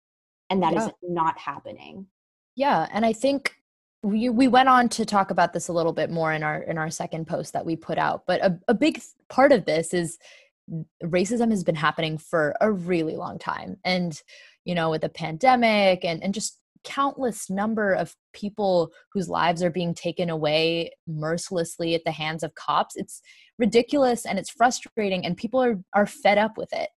and 0.50 0.64
that 0.64 0.74
is 0.74 0.86
Yeah. 0.86 0.92
not 1.04 1.38
happening. 1.38 2.08
Yeah, 2.56 2.88
and 2.92 3.06
I 3.06 3.14
think 3.14 3.56
we 4.04 4.28
we 4.30 4.48
went 4.50 4.70
on 4.70 4.90
to 4.90 5.06
talk 5.06 5.32
about 5.32 5.54
this 5.54 5.70
a 5.70 5.74
little 5.74 5.94
bit 5.94 6.12
more 6.12 6.34
in 6.34 6.44
our 6.44 6.62
in 6.62 6.78
our 6.78 6.90
second 6.90 7.26
post 7.26 7.54
that 7.54 7.66
we 7.66 7.76
put 7.76 7.98
out. 7.98 8.24
But 8.28 8.44
a, 8.44 8.60
a 8.68 8.74
big 8.74 9.02
part 9.30 9.52
of 9.52 9.66
this 9.66 9.94
is 9.94 10.18
racism 11.04 11.50
has 11.52 11.64
been 11.64 11.76
happening 11.76 12.18
for 12.18 12.56
a 12.60 12.72
really 12.72 13.16
long 13.16 13.40
time, 13.40 13.78
and 13.86 14.22
you 14.66 14.76
know, 14.76 14.90
with 14.90 15.02
the 15.02 15.10
pandemic 15.10 16.04
and 16.04 16.22
and 16.22 16.34
just 16.34 16.60
countless 16.84 17.50
number 17.50 17.94
of 17.94 18.14
people 18.34 18.92
whose 19.14 19.30
lives 19.30 19.64
are 19.64 19.70
being 19.70 19.94
taken 19.94 20.30
away 20.30 20.92
mercilessly 21.08 21.96
at 21.96 22.04
the 22.04 22.12
hands 22.12 22.44
of 22.44 22.56
cops. 22.56 22.98
It's 22.98 23.22
ridiculous 23.58 24.26
and 24.26 24.38
it's 24.38 24.50
frustrating, 24.50 25.26
and 25.26 25.38
people 25.38 25.64
are 25.64 25.80
are 25.94 26.06
fed 26.06 26.38
up 26.38 26.58
with 26.58 26.74
it. 26.74 26.90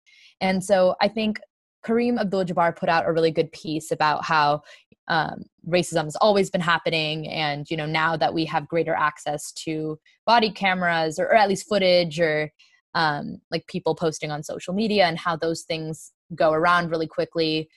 And 0.41 0.63
so 0.63 0.95
I 0.99 1.07
think 1.07 1.39
Kareem 1.85 2.19
Abdul-Jabbar 2.19 2.75
put 2.75 2.89
out 2.89 3.07
a 3.07 3.11
really 3.13 3.31
good 3.31 3.51
piece 3.51 3.91
about 3.91 4.25
how 4.25 4.63
um, 5.07 5.43
racism 5.67 6.05
has 6.05 6.15
always 6.17 6.49
been 6.49 6.61
happening 6.61 7.27
and 7.27 7.69
you 7.69 7.77
know 7.77 7.85
now 7.85 8.17
that 8.17 8.33
we 8.33 8.45
have 8.45 8.67
greater 8.67 8.93
access 8.93 9.51
to 9.51 9.99
body 10.25 10.49
cameras 10.49 11.19
or, 11.19 11.25
or 11.25 11.35
at 11.35 11.49
least 11.49 11.67
footage 11.69 12.19
or 12.19 12.51
um, 12.95 13.37
like 13.51 13.67
people 13.67 13.93
posting 13.93 14.31
on 14.31 14.41
social 14.41 14.73
media 14.73 15.05
and 15.05 15.19
how 15.19 15.35
those 15.35 15.63
things 15.63 16.11
go 16.33 16.51
around 16.51 16.89
really 16.89 17.07
quickly 17.07 17.69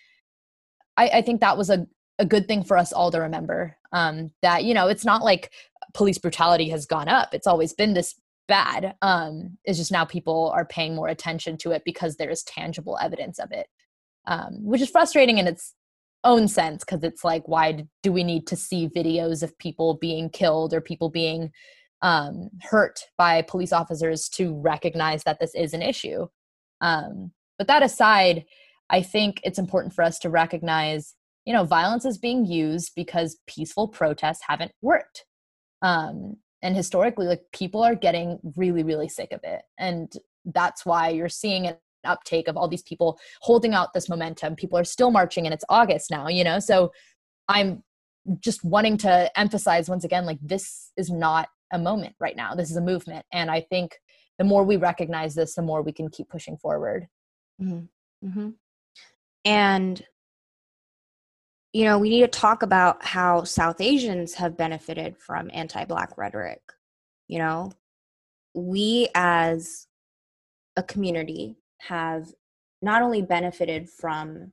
I, 0.96 1.08
I 1.14 1.22
think 1.22 1.40
that 1.40 1.56
was 1.56 1.70
a, 1.70 1.86
a 2.18 2.26
good 2.26 2.48
thing 2.48 2.64
for 2.64 2.76
us 2.76 2.92
all 2.92 3.10
to 3.10 3.20
remember 3.20 3.76
um, 3.92 4.32
that 4.42 4.64
you 4.64 4.74
know 4.74 4.88
it's 4.88 5.04
not 5.04 5.22
like 5.22 5.50
police 5.94 6.18
brutality 6.18 6.68
has 6.68 6.84
gone 6.84 7.08
up. 7.08 7.32
It's 7.32 7.46
always 7.46 7.72
been 7.72 7.94
this 7.94 8.14
bad. 8.46 8.94
Um, 9.02 9.58
it's 9.64 9.78
just 9.78 9.92
now 9.92 10.04
people 10.04 10.50
are 10.54 10.64
paying 10.64 10.94
more 10.94 11.08
attention 11.08 11.56
to 11.58 11.70
it 11.72 11.82
because 11.84 12.16
there 12.16 12.30
is 12.30 12.42
tangible 12.42 12.98
evidence 13.00 13.38
of 13.38 13.52
it, 13.52 13.68
um, 14.26 14.64
which 14.64 14.80
is 14.80 14.90
frustrating 14.90 15.38
and 15.38 15.48
its 15.48 15.74
own 16.24 16.48
sense 16.48 16.84
because 16.84 17.02
it's 17.02 17.24
like, 17.24 17.46
why 17.46 17.86
do 18.02 18.12
we 18.12 18.24
need 18.24 18.46
to 18.48 18.56
see 18.56 18.88
videos 18.88 19.42
of 19.42 19.58
people 19.58 19.94
being 19.94 20.30
killed 20.30 20.74
or 20.74 20.80
people 20.80 21.10
being 21.10 21.50
um, 22.02 22.50
hurt 22.62 23.00
by 23.16 23.42
police 23.42 23.72
officers 23.72 24.28
to 24.30 24.54
recognize 24.54 25.22
that 25.24 25.40
this 25.40 25.54
is 25.54 25.74
an 25.74 25.82
issue? 25.82 26.26
Um, 26.80 27.32
but 27.56 27.66
that 27.66 27.82
aside, 27.82 28.44
I 28.90 29.02
think 29.02 29.40
it's 29.44 29.58
important 29.58 29.94
for 29.94 30.02
us 30.02 30.18
to 30.20 30.30
recognize, 30.30 31.14
you 31.44 31.52
know, 31.52 31.64
violence 31.64 32.04
is 32.04 32.18
being 32.18 32.46
used 32.46 32.92
because 32.94 33.38
peaceful 33.46 33.88
protests 33.88 34.42
haven't 34.46 34.72
worked. 34.82 35.24
Um, 35.82 36.36
and 36.62 36.74
historically, 36.74 37.26
like 37.26 37.42
people 37.52 37.82
are 37.82 37.94
getting 37.94 38.38
really, 38.56 38.82
really 38.82 39.08
sick 39.08 39.32
of 39.32 39.40
it. 39.44 39.62
And 39.78 40.12
that's 40.44 40.84
why 40.84 41.10
you're 41.10 41.28
seeing 41.28 41.66
an 41.66 41.76
uptake 42.04 42.48
of 42.48 42.56
all 42.56 42.68
these 42.68 42.82
people 42.82 43.18
holding 43.40 43.74
out 43.74 43.92
this 43.92 44.08
momentum. 44.08 44.56
People 44.56 44.78
are 44.78 44.84
still 44.84 45.10
marching 45.10 45.46
and 45.46 45.54
it's 45.54 45.64
August 45.68 46.10
now, 46.10 46.28
you 46.28 46.44
know? 46.44 46.58
So 46.58 46.92
I'm 47.48 47.82
just 48.40 48.64
wanting 48.64 48.98
to 48.98 49.38
emphasize 49.38 49.88
once 49.88 50.04
again, 50.04 50.26
like 50.26 50.38
this 50.42 50.92
is 50.96 51.10
not 51.10 51.48
a 51.72 51.78
moment 51.78 52.14
right 52.20 52.36
now. 52.36 52.54
This 52.54 52.70
is 52.70 52.76
a 52.76 52.82
movement. 52.82 53.24
And 53.32 53.50
I 53.50 53.60
think 53.60 53.98
the 54.38 54.44
more 54.44 54.64
we 54.64 54.76
recognize 54.76 55.34
this, 55.34 55.54
the 55.54 55.62
more 55.62 55.82
we 55.82 55.92
can 55.92 56.08
keep 56.08 56.28
pushing 56.28 56.56
forward. 56.56 57.08
Mm-hmm. 57.60 58.28
Mm-hmm. 58.28 58.50
And, 59.44 60.02
you 61.72 61.84
know, 61.84 61.98
we 61.98 62.10
need 62.10 62.20
to 62.20 62.28
talk 62.28 62.62
about 62.62 63.04
how 63.04 63.44
South 63.44 63.80
Asians 63.80 64.34
have 64.34 64.56
benefited 64.56 65.16
from 65.16 65.50
anti 65.52 65.84
Black 65.84 66.16
rhetoric. 66.16 66.60
You 67.28 67.38
know, 67.38 67.72
we 68.54 69.08
as 69.14 69.86
a 70.76 70.82
community 70.82 71.56
have 71.80 72.28
not 72.82 73.02
only 73.02 73.22
benefited 73.22 73.88
from 73.88 74.52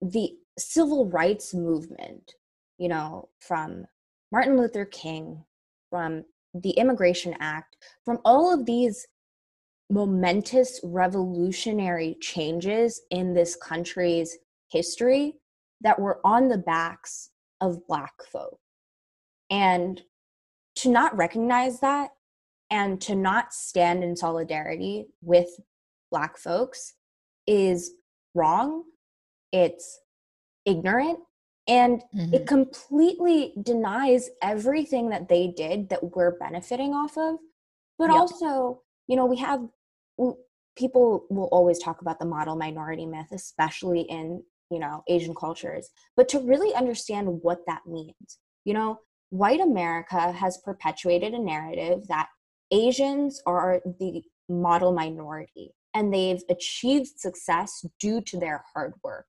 the 0.00 0.32
civil 0.58 1.06
rights 1.06 1.54
movement, 1.54 2.34
you 2.78 2.88
know, 2.88 3.28
from 3.40 3.86
Martin 4.30 4.56
Luther 4.56 4.84
King, 4.84 5.44
from 5.90 6.24
the 6.52 6.70
Immigration 6.70 7.34
Act, 7.40 7.76
from 8.04 8.18
all 8.24 8.52
of 8.52 8.66
these 8.66 9.06
momentous 9.90 10.80
revolutionary 10.82 12.16
changes 12.20 13.02
in 13.10 13.34
this 13.34 13.56
country's 13.56 14.38
history 14.70 15.34
that 15.80 15.98
were 15.98 16.20
on 16.24 16.48
the 16.48 16.58
backs 16.58 17.30
of 17.60 17.86
Black 17.86 18.14
folk. 18.30 18.58
And 19.50 20.02
to 20.76 20.90
not 20.90 21.16
recognize 21.16 21.80
that 21.80 22.10
and 22.74 23.00
to 23.00 23.14
not 23.14 23.54
stand 23.54 24.02
in 24.02 24.16
solidarity 24.16 25.06
with 25.22 25.48
Black 26.10 26.36
folks 26.36 26.94
is 27.46 27.92
wrong, 28.34 28.82
it's 29.52 30.00
ignorant, 30.66 31.20
and 31.68 32.02
mm-hmm. 32.12 32.34
it 32.34 32.48
completely 32.48 33.54
denies 33.62 34.28
everything 34.42 35.08
that 35.10 35.28
they 35.28 35.54
did 35.56 35.88
that 35.88 36.16
we're 36.16 36.36
benefiting 36.38 36.92
off 36.92 37.16
of 37.16 37.36
but 37.98 38.10
yep. 38.10 38.16
also 38.16 38.82
you 39.06 39.16
know 39.16 39.24
we 39.24 39.38
have 39.38 39.60
people 40.76 41.24
will 41.30 41.48
always 41.52 41.78
talk 41.78 42.02
about 42.02 42.18
the 42.18 42.26
model 42.26 42.54
minority 42.54 43.06
myth 43.06 43.28
especially 43.32 44.02
in 44.02 44.42
you 44.70 44.78
know 44.78 45.02
asian 45.08 45.34
cultures 45.34 45.88
but 46.16 46.28
to 46.28 46.38
really 46.40 46.74
understand 46.74 47.26
what 47.40 47.60
that 47.66 47.80
means 47.86 48.38
you 48.64 48.74
know 48.74 48.98
white 49.30 49.60
america 49.60 50.32
has 50.32 50.58
perpetuated 50.58 51.32
a 51.32 51.38
narrative 51.38 52.06
that 52.08 52.28
asians 52.70 53.42
are 53.46 53.80
the 53.98 54.22
model 54.48 54.92
minority 54.92 55.74
and 55.94 56.12
they've 56.12 56.42
achieved 56.50 57.18
success 57.18 57.84
due 58.00 58.20
to 58.20 58.38
their 58.38 58.64
hard 58.74 58.92
work 59.02 59.26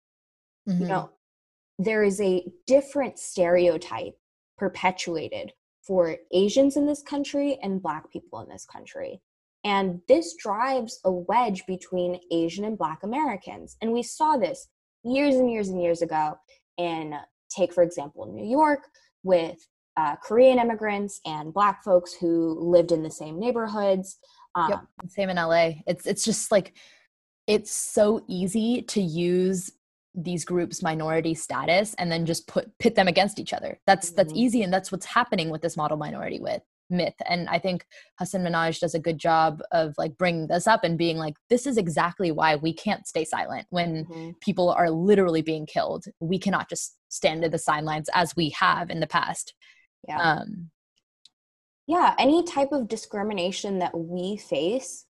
mm-hmm. 0.68 0.82
you 0.82 0.88
know 0.88 1.10
there 1.78 2.04
is 2.04 2.22
a 2.22 2.46
different 2.68 3.20
stereotype 3.20 4.14
perpetuated 4.58 5.52
for 5.86 6.18
Asians 6.32 6.78
in 6.78 6.86
this 6.86 7.04
country 7.04 7.60
and 7.62 7.82
Black 7.82 8.12
people 8.12 8.40
in 8.40 8.50
this 8.50 8.66
country. 8.66 9.22
And 9.64 10.02
this 10.08 10.36
drives 10.36 11.00
a 11.04 11.12
wedge 11.12 11.64
between 11.68 12.20
Asian 12.32 12.66
and 12.66 12.78
Black 12.78 13.04
Americans. 13.04 13.78
And 13.82 13.92
we 13.92 14.04
saw 14.04 14.38
this 14.38 14.68
years 15.04 15.36
and 15.36 15.52
years 15.52 15.70
and 15.70 15.82
years 15.82 16.02
ago 16.02 16.38
in, 16.78 17.16
take 17.50 17.74
for 17.74 17.84
example, 17.84 18.32
New 18.32 18.46
York 18.46 18.82
with 19.24 19.58
uh, 19.98 20.16
Korean 20.18 20.60
immigrants 20.60 21.22
and 21.26 21.54
Black 21.54 21.84
folks 21.84 22.14
who 22.14 22.58
lived 22.60 22.92
in 22.92 23.04
the 23.04 23.12
same 23.12 23.40
neighborhoods. 23.40 24.18
Um, 24.56 24.70
yep, 24.70 24.80
same 25.10 25.30
in 25.30 25.38
LA. 25.38 25.72
It's 25.88 26.06
it's 26.06 26.24
just 26.24 26.52
like 26.52 26.74
it's 27.48 27.72
so 27.72 28.24
easy 28.28 28.82
to 28.82 29.02
use 29.02 29.72
these 30.16 30.46
groups 30.46 30.82
minority 30.82 31.34
status 31.34 31.94
and 31.96 32.12
then 32.12 32.26
just 32.26 32.48
put 32.48 32.72
pit 32.80 32.96
them 32.96 33.08
against 33.08 33.38
each 33.38 33.54
other 33.54 33.80
that's 33.86 34.08
mm-hmm. 34.08 34.16
that's 34.16 34.34
easy 34.34 34.64
and 34.64 34.74
that's 34.74 34.92
what's 34.92 35.06
happening 35.06 35.50
with 35.50 35.62
this 35.62 35.76
model 35.76 35.98
minority 35.98 36.40
with 36.40 36.62
myth 36.90 37.16
and 37.28 37.50
i 37.50 37.60
think 37.60 37.86
hasan 38.18 38.44
minhaj 38.44 38.80
does 38.80 38.96
a 38.96 39.00
good 39.00 39.18
job 39.18 39.62
of 39.72 39.94
like 39.98 40.18
bringing 40.18 40.48
this 40.48 40.68
up 40.68 40.84
and 40.84 40.98
being 40.98 41.18
like 41.18 41.34
this 41.50 41.68
is 41.68 41.78
exactly 41.78 42.32
why 42.32 42.56
we 42.56 42.72
can't 42.72 43.08
stay 43.08 43.26
silent 43.26 43.66
when 43.72 44.06
mm-hmm. 44.06 44.30
people 44.40 44.70
are 44.70 44.90
literally 44.90 45.42
being 45.42 45.66
killed 45.66 46.06
we 46.22 46.40
cannot 46.40 46.70
just 46.70 46.96
stand 47.10 47.42
to 47.42 47.50
the 47.50 47.58
sidelines 47.58 48.10
as 48.14 48.36
we 48.38 48.50
have 48.50 48.90
in 48.90 49.02
the 49.02 49.08
past 49.08 49.54
yeah 50.08 50.18
um 50.18 50.70
yeah 51.88 52.16
any 52.20 52.44
type 52.44 52.72
of 52.72 52.88
discrimination 52.88 53.80
that 53.80 53.98
we 53.98 54.38
face 54.38 55.06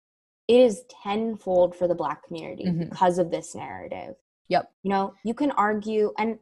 is 0.47 0.83
tenfold 1.03 1.75
for 1.75 1.87
the 1.87 1.95
black 1.95 2.25
community 2.27 2.65
mm-hmm. 2.65 2.89
because 2.89 3.17
of 3.17 3.31
this 3.31 3.55
narrative 3.55 4.15
Yep. 4.49 4.71
You 4.83 4.89
know, 4.89 5.13
you 5.23 5.33
can 5.33 5.51
argue, 5.51 6.11
and 6.17 6.37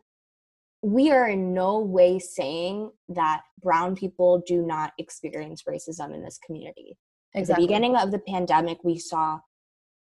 we 0.82 1.12
are 1.12 1.30
in 1.30 1.54
no 1.54 1.80
way 1.80 2.20
saying 2.20 2.92
that 3.10 3.42
brown 3.62 3.96
people 3.96 4.44
do 4.48 4.66
not 4.66 4.94
experience 4.98 5.64
racism 5.64 6.14
in 6.14 6.24
this 6.24 6.40
community. 6.46 6.98
Exactly. 7.34 7.54
At 7.54 7.56
the 7.56 7.68
beginning 7.68 7.96
of 7.96 8.12
the 8.12 8.20
pandemic, 8.20 8.80
we 8.84 8.98
saw, 8.98 9.40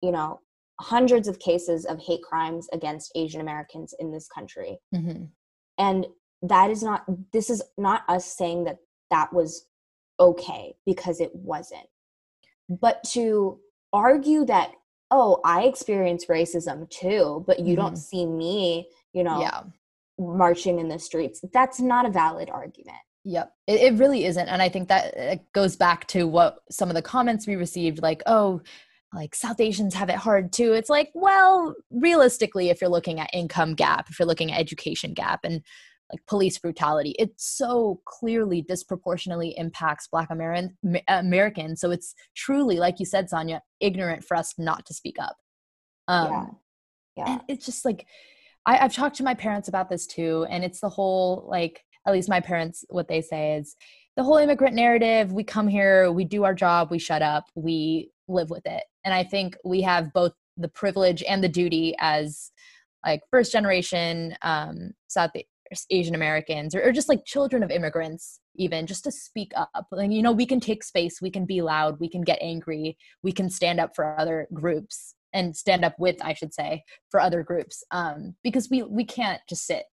you 0.01 0.11
know, 0.11 0.41
hundreds 0.79 1.27
of 1.27 1.39
cases 1.39 1.85
of 1.85 1.99
hate 1.99 2.21
crimes 2.21 2.67
against 2.71 3.11
Asian 3.15 3.41
Americans 3.41 3.95
in 3.99 4.11
this 4.11 4.27
country. 4.27 4.77
Mm-hmm. 4.93 5.23
And 5.79 6.05
that 6.41 6.69
is 6.69 6.83
not, 6.83 7.05
this 7.33 7.49
is 7.49 7.63
not 7.77 8.03
us 8.07 8.25
saying 8.25 8.65
that 8.65 8.77
that 9.11 9.33
was 9.33 9.65
okay 10.19 10.75
because 10.85 11.19
it 11.19 11.31
wasn't. 11.33 11.87
But 12.69 13.03
to 13.11 13.59
argue 13.93 14.45
that 14.45 14.71
oh 15.11 15.39
i 15.45 15.63
experience 15.63 16.25
racism 16.25 16.89
too 16.89 17.43
but 17.47 17.59
you 17.59 17.73
mm-hmm. 17.73 17.81
don't 17.83 17.95
see 17.95 18.25
me 18.25 18.87
you 19.13 19.23
know 19.23 19.39
yeah. 19.39 19.61
marching 20.19 20.79
in 20.79 20.89
the 20.89 20.99
streets 20.99 21.41
that's 21.53 21.79
not 21.79 22.05
a 22.05 22.09
valid 22.09 22.49
argument 22.49 22.97
Yep, 23.29 23.51
it, 23.67 23.81
it 23.81 23.99
really 23.99 24.23
isn't. 24.23 24.47
And 24.47 24.61
I 24.61 24.69
think 24.69 24.87
that 24.87 25.13
it 25.17 25.41
goes 25.51 25.75
back 25.75 26.07
to 26.07 26.25
what 26.25 26.59
some 26.71 26.87
of 26.87 26.95
the 26.95 27.01
comments 27.01 27.45
we 27.45 27.57
received 27.57 28.01
like, 28.01 28.23
oh, 28.25 28.61
like 29.13 29.35
South 29.35 29.59
Asians 29.59 29.93
have 29.95 30.09
it 30.09 30.15
hard 30.15 30.53
too. 30.53 30.71
It's 30.71 30.89
like, 30.89 31.11
well, 31.13 31.75
realistically, 31.91 32.69
if 32.69 32.79
you're 32.79 32.89
looking 32.89 33.19
at 33.19 33.29
income 33.33 33.75
gap, 33.75 34.09
if 34.09 34.17
you're 34.17 34.29
looking 34.29 34.53
at 34.53 34.61
education 34.61 35.13
gap, 35.13 35.41
and 35.43 35.61
like 36.11 36.25
police 36.27 36.57
brutality. 36.57 37.15
It 37.19 37.31
so 37.37 38.01
clearly 38.05 38.61
disproportionately 38.61 39.57
impacts 39.57 40.07
black 40.07 40.29
American 40.29 40.77
americans 41.07 41.81
so 41.81 41.91
it's 41.91 42.13
truly 42.35 42.77
like 42.77 42.99
you 42.99 43.05
said 43.05 43.29
sonia 43.29 43.61
ignorant 43.79 44.23
for 44.23 44.37
us 44.37 44.53
not 44.57 44.85
to 44.85 44.93
speak 44.93 45.17
up. 45.19 45.37
Um 46.07 46.57
yeah, 47.15 47.25
yeah. 47.25 47.31
and 47.33 47.41
it's 47.47 47.65
just 47.65 47.85
like 47.85 48.05
I, 48.65 48.77
i've 48.79 48.93
talked 48.93 49.15
to 49.17 49.23
my 49.23 49.33
parents 49.33 49.67
about 49.67 49.89
this 49.89 50.07
too 50.07 50.45
and 50.49 50.63
it's 50.63 50.79
the 50.79 50.89
whole 50.89 51.45
like 51.49 51.83
at 52.05 52.13
least 52.13 52.29
my 52.29 52.39
parents 52.39 52.85
what 52.89 53.07
they 53.07 53.21
say 53.21 53.55
is 53.55 53.75
the 54.15 54.23
whole 54.23 54.37
immigrant 54.37 54.75
narrative 54.75 55.31
we 55.31 55.43
come 55.43 55.67
here 55.67 56.11
we 56.11 56.23
do 56.23 56.43
our 56.43 56.53
job 56.55 56.89
we 56.89 56.99
shut 56.99 57.21
up 57.21 57.45
we 57.55 58.11
live 58.27 58.49
with 58.49 58.65
it. 58.65 58.83
And 59.03 59.13
i 59.13 59.23
think 59.23 59.57
we 59.63 59.81
have 59.81 60.13
both 60.13 60.33
the 60.57 60.67
privilege 60.67 61.23
and 61.23 61.43
the 61.43 61.49
duty 61.49 61.95
as 61.99 62.51
like 63.05 63.21
first 63.31 63.51
generation 63.51 64.35
um, 64.41 64.91
South 65.07 65.31
Asian 65.89 66.15
Americans 66.15 66.75
or, 66.75 66.81
or, 66.81 66.91
just 66.91 67.09
like 67.09 67.25
children 67.25 67.63
of 67.63 67.71
immigrants, 67.71 68.39
even 68.55 68.87
just 68.87 69.03
to 69.03 69.11
speak 69.11 69.51
up. 69.55 69.87
Like, 69.91 70.11
you 70.11 70.21
know, 70.21 70.31
we 70.31 70.45
can 70.45 70.59
take 70.59 70.83
space, 70.83 71.21
we 71.21 71.31
can 71.31 71.45
be 71.45 71.61
loud, 71.61 71.99
we 71.99 72.09
can 72.09 72.21
get 72.21 72.39
angry, 72.41 72.97
we 73.23 73.31
can 73.31 73.49
stand 73.49 73.79
up 73.79 73.95
for 73.95 74.19
other 74.19 74.47
groups 74.53 75.15
and 75.33 75.55
stand 75.55 75.85
up 75.85 75.95
with, 75.99 76.17
I 76.21 76.33
should 76.33 76.53
say, 76.53 76.83
for 77.09 77.19
other 77.19 77.43
groups. 77.43 77.83
Um, 77.91 78.35
because 78.43 78.69
we 78.69 78.83
we 78.83 79.05
can't 79.05 79.41
just 79.47 79.65
sit 79.65 79.85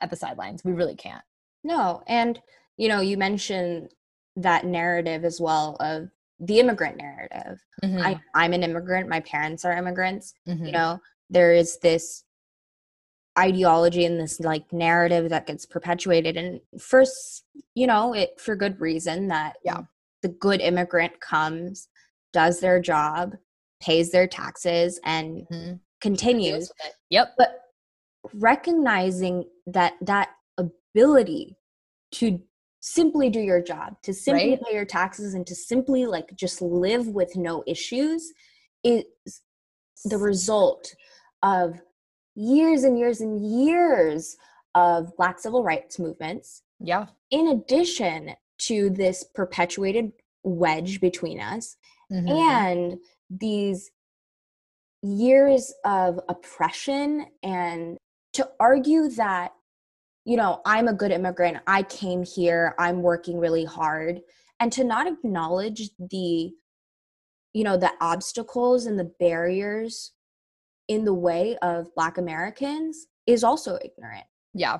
at 0.00 0.10
the 0.10 0.16
sidelines. 0.16 0.64
We 0.64 0.72
really 0.72 0.96
can't. 0.96 1.22
No, 1.62 2.02
and 2.06 2.40
you 2.76 2.88
know, 2.88 3.00
you 3.00 3.16
mentioned 3.16 3.90
that 4.36 4.64
narrative 4.64 5.24
as 5.24 5.40
well 5.40 5.76
of 5.80 6.08
the 6.40 6.58
immigrant 6.58 6.96
narrative. 6.96 7.62
Mm-hmm. 7.84 8.00
I, 8.00 8.20
I'm 8.34 8.52
an 8.52 8.62
immigrant. 8.62 9.08
My 9.08 9.20
parents 9.20 9.64
are 9.64 9.76
immigrants. 9.76 10.34
Mm-hmm. 10.48 10.66
You 10.66 10.72
know, 10.72 11.00
there 11.28 11.52
is 11.52 11.78
this 11.78 12.24
ideology 13.38 14.04
and 14.04 14.18
this 14.20 14.40
like 14.40 14.72
narrative 14.72 15.28
that 15.30 15.46
gets 15.46 15.64
perpetuated 15.64 16.36
and 16.36 16.60
first 16.78 17.44
you 17.74 17.86
know 17.86 18.12
it 18.12 18.40
for 18.40 18.56
good 18.56 18.80
reason 18.80 19.28
that 19.28 19.56
Yeah. 19.64 19.82
the 20.22 20.28
good 20.28 20.60
immigrant 20.60 21.20
comes 21.20 21.88
does 22.32 22.60
their 22.60 22.80
job 22.80 23.36
pays 23.80 24.10
their 24.10 24.26
taxes 24.26 25.00
and 25.04 25.46
Mhm. 25.50 25.80
continues 26.00 26.68
Deals 26.68 26.72
with 26.78 26.86
it. 26.88 26.94
Yep. 27.10 27.34
but 27.38 27.60
recognizing 28.34 29.48
that 29.66 29.94
that 30.02 30.30
ability 30.58 31.56
to 32.12 32.42
simply 32.80 33.30
do 33.30 33.40
your 33.40 33.62
job 33.62 33.96
to 34.02 34.12
simply 34.12 34.50
Right. 34.50 34.62
pay 34.62 34.74
your 34.74 34.84
taxes 34.84 35.34
and 35.34 35.46
to 35.46 35.54
simply 35.54 36.06
like 36.06 36.34
just 36.34 36.60
live 36.60 37.08
with 37.08 37.36
no 37.36 37.62
issues 37.66 38.32
is 38.82 39.04
the 40.04 40.18
result 40.18 40.94
of 41.42 41.80
years 42.40 42.84
and 42.84 42.98
years 42.98 43.20
and 43.20 43.38
years 43.44 44.36
of 44.74 45.14
black 45.16 45.38
civil 45.38 45.62
rights 45.62 45.98
movements 45.98 46.62
Yeah. 46.78 47.06
in 47.30 47.48
addition 47.48 48.34
to 48.68 48.90
this 48.90 49.24
perpetuated 49.24 50.12
wedge 50.42 51.00
between 51.00 51.38
us 51.40 51.76
Mhm. 52.10 52.30
and 52.30 53.00
these 53.28 53.90
years 55.02 55.72
of 55.84 56.18
oppression 56.28 57.26
and 57.42 57.98
to 58.32 58.50
argue 58.58 59.08
that 59.10 59.52
you 60.24 60.36
know 60.36 60.60
i'm 60.66 60.88
a 60.88 60.92
good 60.92 61.10
immigrant 61.10 61.58
i 61.66 61.82
came 61.82 62.22
here 62.22 62.74
i'm 62.78 63.02
working 63.02 63.38
really 63.38 63.64
hard 63.64 64.20
and 64.60 64.70
to 64.72 64.84
not 64.84 65.06
acknowledge 65.06 65.90
the 65.98 66.52
you 67.54 67.64
know 67.64 67.76
the 67.78 67.90
obstacles 68.00 68.86
and 68.86 68.98
the 68.98 69.10
barriers 69.18 70.12
in 70.90 71.04
the 71.04 71.18
way 71.28 71.56
of 71.62 71.94
black 71.94 72.16
americans 72.18 73.06
is 73.26 73.42
also 73.50 73.78
ignorant 73.88 74.26
yeah. 74.54 74.78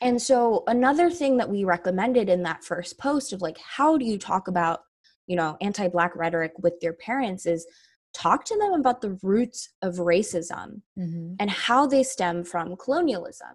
and 0.00 0.16
so 0.22 0.62
another 0.66 1.08
thing 1.10 1.36
that 1.38 1.50
we 1.54 1.64
recommended 1.64 2.28
in 2.28 2.42
that 2.44 2.64
first 2.70 2.92
post 2.98 3.32
of 3.34 3.42
like 3.42 3.58
how 3.76 3.90
do 3.98 4.04
you 4.04 4.18
talk 4.18 4.44
about, 4.48 4.78
you 5.26 5.36
know, 5.36 5.56
anti-black 5.60 6.12
rhetoric 6.22 6.52
with 6.64 6.74
your 6.80 6.94
parents 7.08 7.44
is 7.46 7.66
talk 8.14 8.44
to 8.44 8.56
them 8.58 8.72
about 8.74 9.00
the 9.00 9.18
roots 9.22 9.60
of 9.82 9.96
racism 9.96 10.82
Mhm. 10.98 11.36
and 11.40 11.50
how 11.50 11.86
they 11.86 12.02
stem 12.14 12.44
from 12.44 12.76
colonialism. 12.76 13.54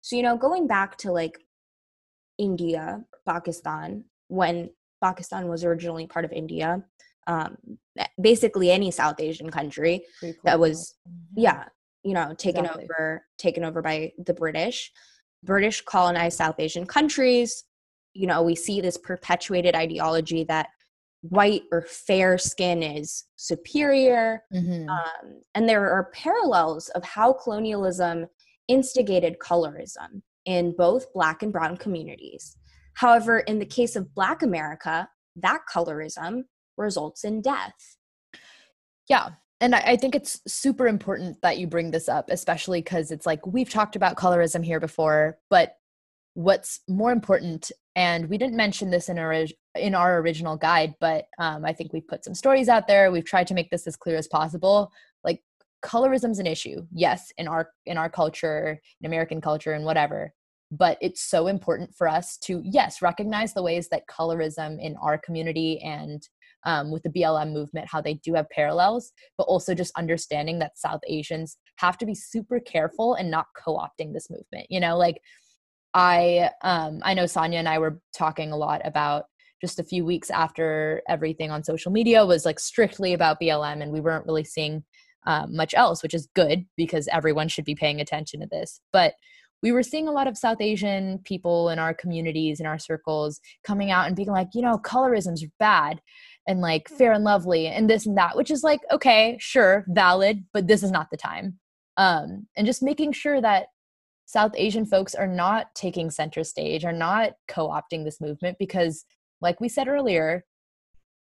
So, 0.00 0.16
you 0.16 0.22
know, 0.22 0.36
going 0.36 0.66
back 0.66 0.96
to 0.98 1.12
like 1.20 1.36
India, 2.38 3.04
Pakistan, 3.24 4.04
when 4.28 4.70
Pakistan 5.02 5.48
was 5.48 5.64
originally 5.64 6.06
part 6.06 6.24
of 6.24 6.32
India, 6.32 6.84
um, 7.26 7.56
basically 8.20 8.70
any 8.70 8.90
South 8.90 9.20
Asian 9.20 9.50
country, 9.50 10.04
that 10.44 10.58
was 10.60 10.94
Mm-hmm. 11.08 11.40
yeah 11.40 11.64
you 12.02 12.14
know 12.14 12.34
taken 12.34 12.64
Exactly. 12.64 12.84
over 12.84 13.26
taken 13.38 13.64
over 13.64 13.80
by 13.82 14.12
the 14.26 14.34
british 14.34 14.92
british 15.44 15.82
colonized 15.82 16.38
south 16.38 16.58
asian 16.58 16.86
countries 16.86 17.64
you 18.14 18.26
know 18.26 18.42
we 18.42 18.54
see 18.54 18.80
this 18.80 18.96
perpetuated 18.96 19.74
ideology 19.74 20.44
that 20.44 20.68
white 21.22 21.62
or 21.72 21.82
fair 21.82 22.38
skin 22.38 22.82
is 22.82 23.24
superior 23.36 24.42
Mhm. 24.52 24.88
um, 24.88 25.40
and 25.54 25.68
there 25.68 25.90
are 25.90 26.10
parallels 26.12 26.88
of 26.90 27.02
how 27.04 27.32
colonialism 27.32 28.26
instigated 28.68 29.36
colorism 29.40 30.22
in 30.44 30.74
both 30.76 31.12
black 31.12 31.42
and 31.42 31.52
brown 31.52 31.76
communities 31.76 32.56
however 32.94 33.40
in 33.40 33.58
the 33.58 33.66
case 33.66 33.94
of 33.96 34.14
black 34.14 34.42
america 34.42 35.08
that 35.36 35.60
colorism 35.72 36.42
results 36.76 37.24
in 37.24 37.40
death 37.40 37.96
Yeah. 39.08 39.30
And 39.60 39.74
I, 39.74 39.96
think 39.96 40.14
it's 40.14 40.38
super 40.46 40.86
important 40.86 41.40
that 41.40 41.56
you 41.56 41.66
bring 41.66 41.90
this 41.90 42.10
up, 42.10 42.28
especially 42.28 42.82
because 42.82 43.10
it's 43.10 43.24
like 43.24 43.46
we've 43.46 43.70
talked 43.70 43.96
about 43.96 44.16
colorism 44.16 44.62
here 44.62 44.80
before, 44.80 45.38
but 45.48 45.76
what's 46.34 46.80
more 46.88 47.10
important, 47.10 47.72
and 47.94 48.28
we 48.28 48.36
didn't 48.36 48.56
mention 48.56 48.90
this 48.90 49.08
in 49.08 49.18
our 49.18 49.46
in 49.74 49.94
our 49.94 50.18
original 50.18 50.56
guide, 50.56 50.94
but 51.00 51.24
um, 51.38 51.64
I 51.64 51.72
think 51.72 51.92
we've 51.92 52.06
put 52.06 52.24
some 52.24 52.34
stories 52.34 52.68
out 52.68 52.86
there. 52.86 53.10
We've 53.10 53.24
tried 53.24 53.46
to 53.46 53.54
make 53.54 53.70
this 53.70 53.86
as 53.86 53.96
clear 53.96 54.16
as 54.16 54.28
possible. 54.28 54.92
Like 55.24 55.42
colorism's 55.82 56.38
an 56.38 56.46
issue, 56.46 56.86
yes, 56.92 57.32
in 57.38 57.48
our 57.48 57.70
in 57.86 57.96
our 57.96 58.10
culture, 58.10 58.78
in 59.00 59.06
American 59.06 59.40
culture, 59.40 59.72
and 59.72 59.86
whatever. 59.86 60.34
But 60.70 60.98
it's 61.00 61.22
so 61.22 61.46
important 61.46 61.94
for 61.94 62.06
us 62.06 62.36
to 62.38 62.60
yes 62.62 63.00
recognize 63.00 63.54
the 63.54 63.62
ways 63.62 63.88
that 63.88 64.06
colorism 64.06 64.78
in 64.78 64.96
our 64.96 65.16
community 65.16 65.80
and 65.80 66.28
um, 66.66 66.90
with 66.90 67.04
the 67.04 67.08
BLM 67.08 67.52
movement, 67.52 67.88
how 67.88 68.02
they 68.02 68.14
do 68.14 68.34
have 68.34 68.50
parallels, 68.50 69.12
but 69.38 69.44
also 69.44 69.72
just 69.72 69.96
understanding 69.96 70.58
that 70.58 70.76
South 70.76 71.00
Asians 71.06 71.56
have 71.76 71.96
to 71.98 72.04
be 72.04 72.14
super 72.14 72.60
careful 72.60 73.14
and 73.14 73.30
not 73.30 73.46
co-opting 73.56 74.12
this 74.12 74.28
movement. 74.28 74.66
You 74.68 74.80
know, 74.80 74.98
like 74.98 75.22
I 75.94 76.50
um, 76.62 77.00
I 77.02 77.14
know 77.14 77.26
Sonia 77.26 77.58
and 77.58 77.68
I 77.68 77.78
were 77.78 78.00
talking 78.14 78.52
a 78.52 78.56
lot 78.56 78.82
about 78.84 79.24
just 79.62 79.78
a 79.78 79.84
few 79.84 80.04
weeks 80.04 80.28
after 80.28 81.00
everything 81.08 81.50
on 81.50 81.64
social 81.64 81.90
media 81.90 82.26
was 82.26 82.44
like 82.44 82.58
strictly 82.58 83.14
about 83.14 83.40
BLM, 83.40 83.80
and 83.80 83.92
we 83.92 84.00
weren't 84.00 84.26
really 84.26 84.44
seeing 84.44 84.84
um, 85.26 85.54
much 85.56 85.72
else, 85.74 86.02
which 86.02 86.14
is 86.14 86.28
good 86.34 86.66
because 86.76 87.08
everyone 87.08 87.48
should 87.48 87.64
be 87.64 87.74
paying 87.74 88.00
attention 88.00 88.40
to 88.40 88.48
this. 88.50 88.80
But 88.92 89.14
we 89.62 89.72
were 89.72 89.82
seeing 89.82 90.06
a 90.06 90.12
lot 90.12 90.26
of 90.26 90.36
South 90.36 90.60
Asian 90.60 91.18
people 91.24 91.70
in 91.70 91.78
our 91.78 91.94
communities, 91.94 92.60
in 92.60 92.66
our 92.66 92.78
circles, 92.78 93.40
coming 93.64 93.90
out 93.90 94.06
and 94.06 94.14
being 94.14 94.30
like, 94.30 94.48
you 94.54 94.62
know, 94.62 94.78
colorism's 94.78 95.44
bad 95.58 96.00
and 96.46 96.60
like 96.60 96.88
fair 96.88 97.12
and 97.12 97.24
lovely 97.24 97.66
and 97.66 97.90
this 97.90 98.06
and 98.06 98.16
that, 98.16 98.36
which 98.36 98.50
is 98.50 98.62
like, 98.62 98.80
okay, 98.92 99.36
sure, 99.40 99.84
valid, 99.88 100.44
but 100.52 100.66
this 100.66 100.82
is 100.82 100.90
not 100.90 101.10
the 101.10 101.16
time. 101.16 101.58
Um, 101.96 102.46
and 102.56 102.66
just 102.66 102.82
making 102.82 103.12
sure 103.12 103.40
that 103.40 103.68
South 104.26 104.52
Asian 104.56 104.84
folks 104.84 105.14
are 105.14 105.26
not 105.26 105.74
taking 105.74 106.10
center 106.10 106.44
stage, 106.44 106.84
are 106.84 106.92
not 106.92 107.32
co 107.48 107.68
opting 107.68 108.04
this 108.04 108.20
movement 108.20 108.58
because, 108.58 109.04
like 109.40 109.60
we 109.60 109.68
said 109.68 109.88
earlier, 109.88 110.44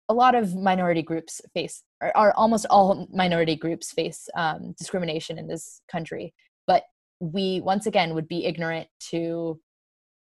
a 0.08 0.14
lot 0.14 0.34
of 0.34 0.54
minority 0.54 1.02
groups 1.02 1.40
face, 1.54 1.82
or, 2.02 2.16
or 2.16 2.36
almost 2.36 2.66
all 2.68 3.08
minority 3.12 3.56
groups 3.56 3.92
face 3.92 4.28
um, 4.34 4.74
discrimination 4.76 5.38
in 5.38 5.48
this 5.48 5.80
country. 5.90 6.34
But 6.66 6.84
we, 7.20 7.60
once 7.60 7.86
again, 7.86 8.14
would 8.14 8.28
be 8.28 8.44
ignorant 8.44 8.88
to, 9.10 9.60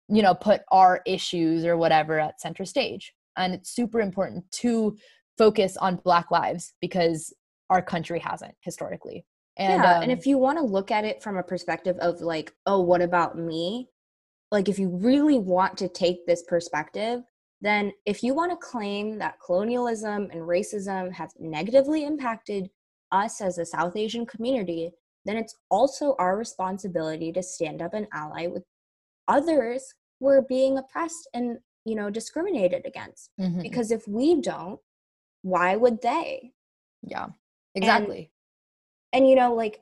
you 0.09 0.21
know, 0.21 0.33
put 0.33 0.61
our 0.71 1.01
issues 1.05 1.63
or 1.63 1.77
whatever 1.77 2.19
at 2.19 2.41
center 2.41 2.65
stage. 2.65 3.13
And 3.37 3.53
it's 3.53 3.75
super 3.75 4.01
important 4.01 4.43
to 4.53 4.97
focus 5.37 5.77
on 5.77 5.97
Black 5.97 6.31
lives 6.31 6.73
because 6.81 7.33
our 7.69 7.81
country 7.81 8.19
hasn't 8.19 8.55
historically. 8.61 9.25
And, 9.57 9.83
yeah, 9.83 10.01
and 10.01 10.11
um, 10.11 10.17
if 10.17 10.25
you 10.25 10.37
want 10.37 10.57
to 10.59 10.63
look 10.63 10.91
at 10.91 11.05
it 11.05 11.23
from 11.23 11.37
a 11.37 11.43
perspective 11.43 11.97
of 11.99 12.21
like, 12.21 12.53
oh, 12.65 12.81
what 12.81 13.01
about 13.01 13.37
me? 13.37 13.89
Like, 14.51 14.69
if 14.69 14.79
you 14.79 14.89
really 14.89 15.39
want 15.39 15.77
to 15.77 15.89
take 15.89 16.25
this 16.25 16.43
perspective, 16.43 17.21
then 17.61 17.91
if 18.05 18.23
you 18.23 18.33
want 18.33 18.51
to 18.51 18.57
claim 18.57 19.17
that 19.17 19.37
colonialism 19.43 20.29
and 20.31 20.41
racism 20.41 21.11
have 21.11 21.31
negatively 21.39 22.05
impacted 22.05 22.69
us 23.11 23.41
as 23.41 23.57
a 23.57 23.65
South 23.65 23.95
Asian 23.95 24.25
community, 24.25 24.91
then 25.25 25.37
it's 25.37 25.55
also 25.69 26.15
our 26.19 26.37
responsibility 26.37 27.31
to 27.31 27.41
stand 27.43 27.81
up 27.81 27.93
and 27.93 28.07
ally 28.13 28.47
with 28.47 28.63
others 29.27 29.93
who 30.19 30.27
are 30.27 30.43
being 30.43 30.77
oppressed 30.77 31.27
and, 31.33 31.57
you 31.87 31.95
know, 31.95 32.09
discriminated 32.09 32.85
against. 32.85 33.31
mhm. 33.39 33.61
Because 33.61 33.91
if 33.91 34.07
we 34.07 34.41
don't, 34.41 34.79
why 35.41 35.75
would 35.75 36.01
they? 36.01 36.51
Yeah, 37.03 37.27
exactly. 37.75 38.31
and 39.13 39.27
you 39.29 39.35
know 39.35 39.53
like 39.53 39.79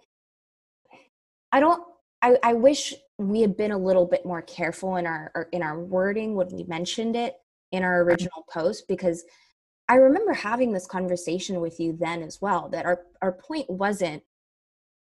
i 1.52 1.60
don't 1.60 1.82
i 2.22 2.38
i 2.44 2.54
wish 2.54 2.94
we 3.18 3.42
had 3.42 3.56
been 3.58 3.72
a 3.72 3.78
little 3.78 4.06
bit 4.06 4.26
more 4.26 4.42
careful 4.42 4.98
in 4.98 5.08
our 5.08 5.48
in 5.52 5.64
our 5.64 5.80
wording 5.80 6.36
when 6.36 6.48
we 6.50 6.64
mentioned 6.66 7.16
it 7.16 7.36
in 7.72 7.84
our 7.84 8.02
original 8.02 8.46
post 8.52 8.88
because 8.88 9.24
i 9.88 9.96
remember 9.96 10.34
having 10.34 10.74
this 10.74 10.86
conversation 10.86 11.60
with 11.62 11.80
you 11.80 11.96
then 12.00 12.22
as 12.22 12.40
well 12.42 12.70
that 12.70 12.86
our 12.86 13.02
our 13.22 13.32
point 13.32 13.68
wasn't 13.70 14.22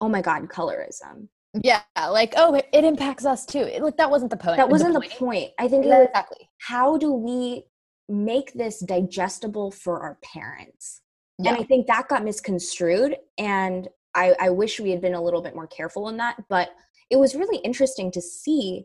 oh 0.00 0.08
my 0.08 0.20
god 0.22 0.48
colorism 0.48 1.28
yeah, 1.62 1.82
like 2.10 2.32
oh, 2.36 2.54
it, 2.54 2.66
it 2.72 2.84
impacts 2.84 3.24
us 3.26 3.44
too. 3.44 3.58
It, 3.60 3.82
like 3.82 3.96
that 3.98 4.10
wasn't 4.10 4.30
the 4.30 4.36
point. 4.36 4.56
that 4.56 4.68
wasn't 4.70 4.94
the 4.94 5.00
point. 5.00 5.12
point 5.12 5.50
i 5.58 5.68
think 5.68 5.84
was 5.84 6.06
Exactly. 6.08 6.48
how 6.58 6.96
do 6.96 7.12
we 7.12 7.64
make 8.08 8.52
this 8.54 8.80
digestible 8.80 9.70
for 9.70 10.00
our 10.00 10.18
parents 10.22 11.02
Yeah. 11.38 11.52
and 11.52 11.60
i 11.60 11.64
think 11.64 11.86
that 11.86 12.08
got 12.08 12.24
misconstrued 12.24 13.16
and 13.38 13.88
I, 14.14 14.34
I 14.38 14.50
wish 14.50 14.78
we 14.78 14.90
had 14.90 15.00
been 15.00 15.14
a 15.14 15.22
little 15.22 15.40
bit 15.40 15.54
more 15.54 15.66
careful 15.66 16.08
in 16.08 16.16
that 16.18 16.36
but 16.48 16.70
it 17.10 17.16
was 17.16 17.34
really 17.34 17.58
interesting 17.58 18.10
to 18.12 18.20
see 18.20 18.84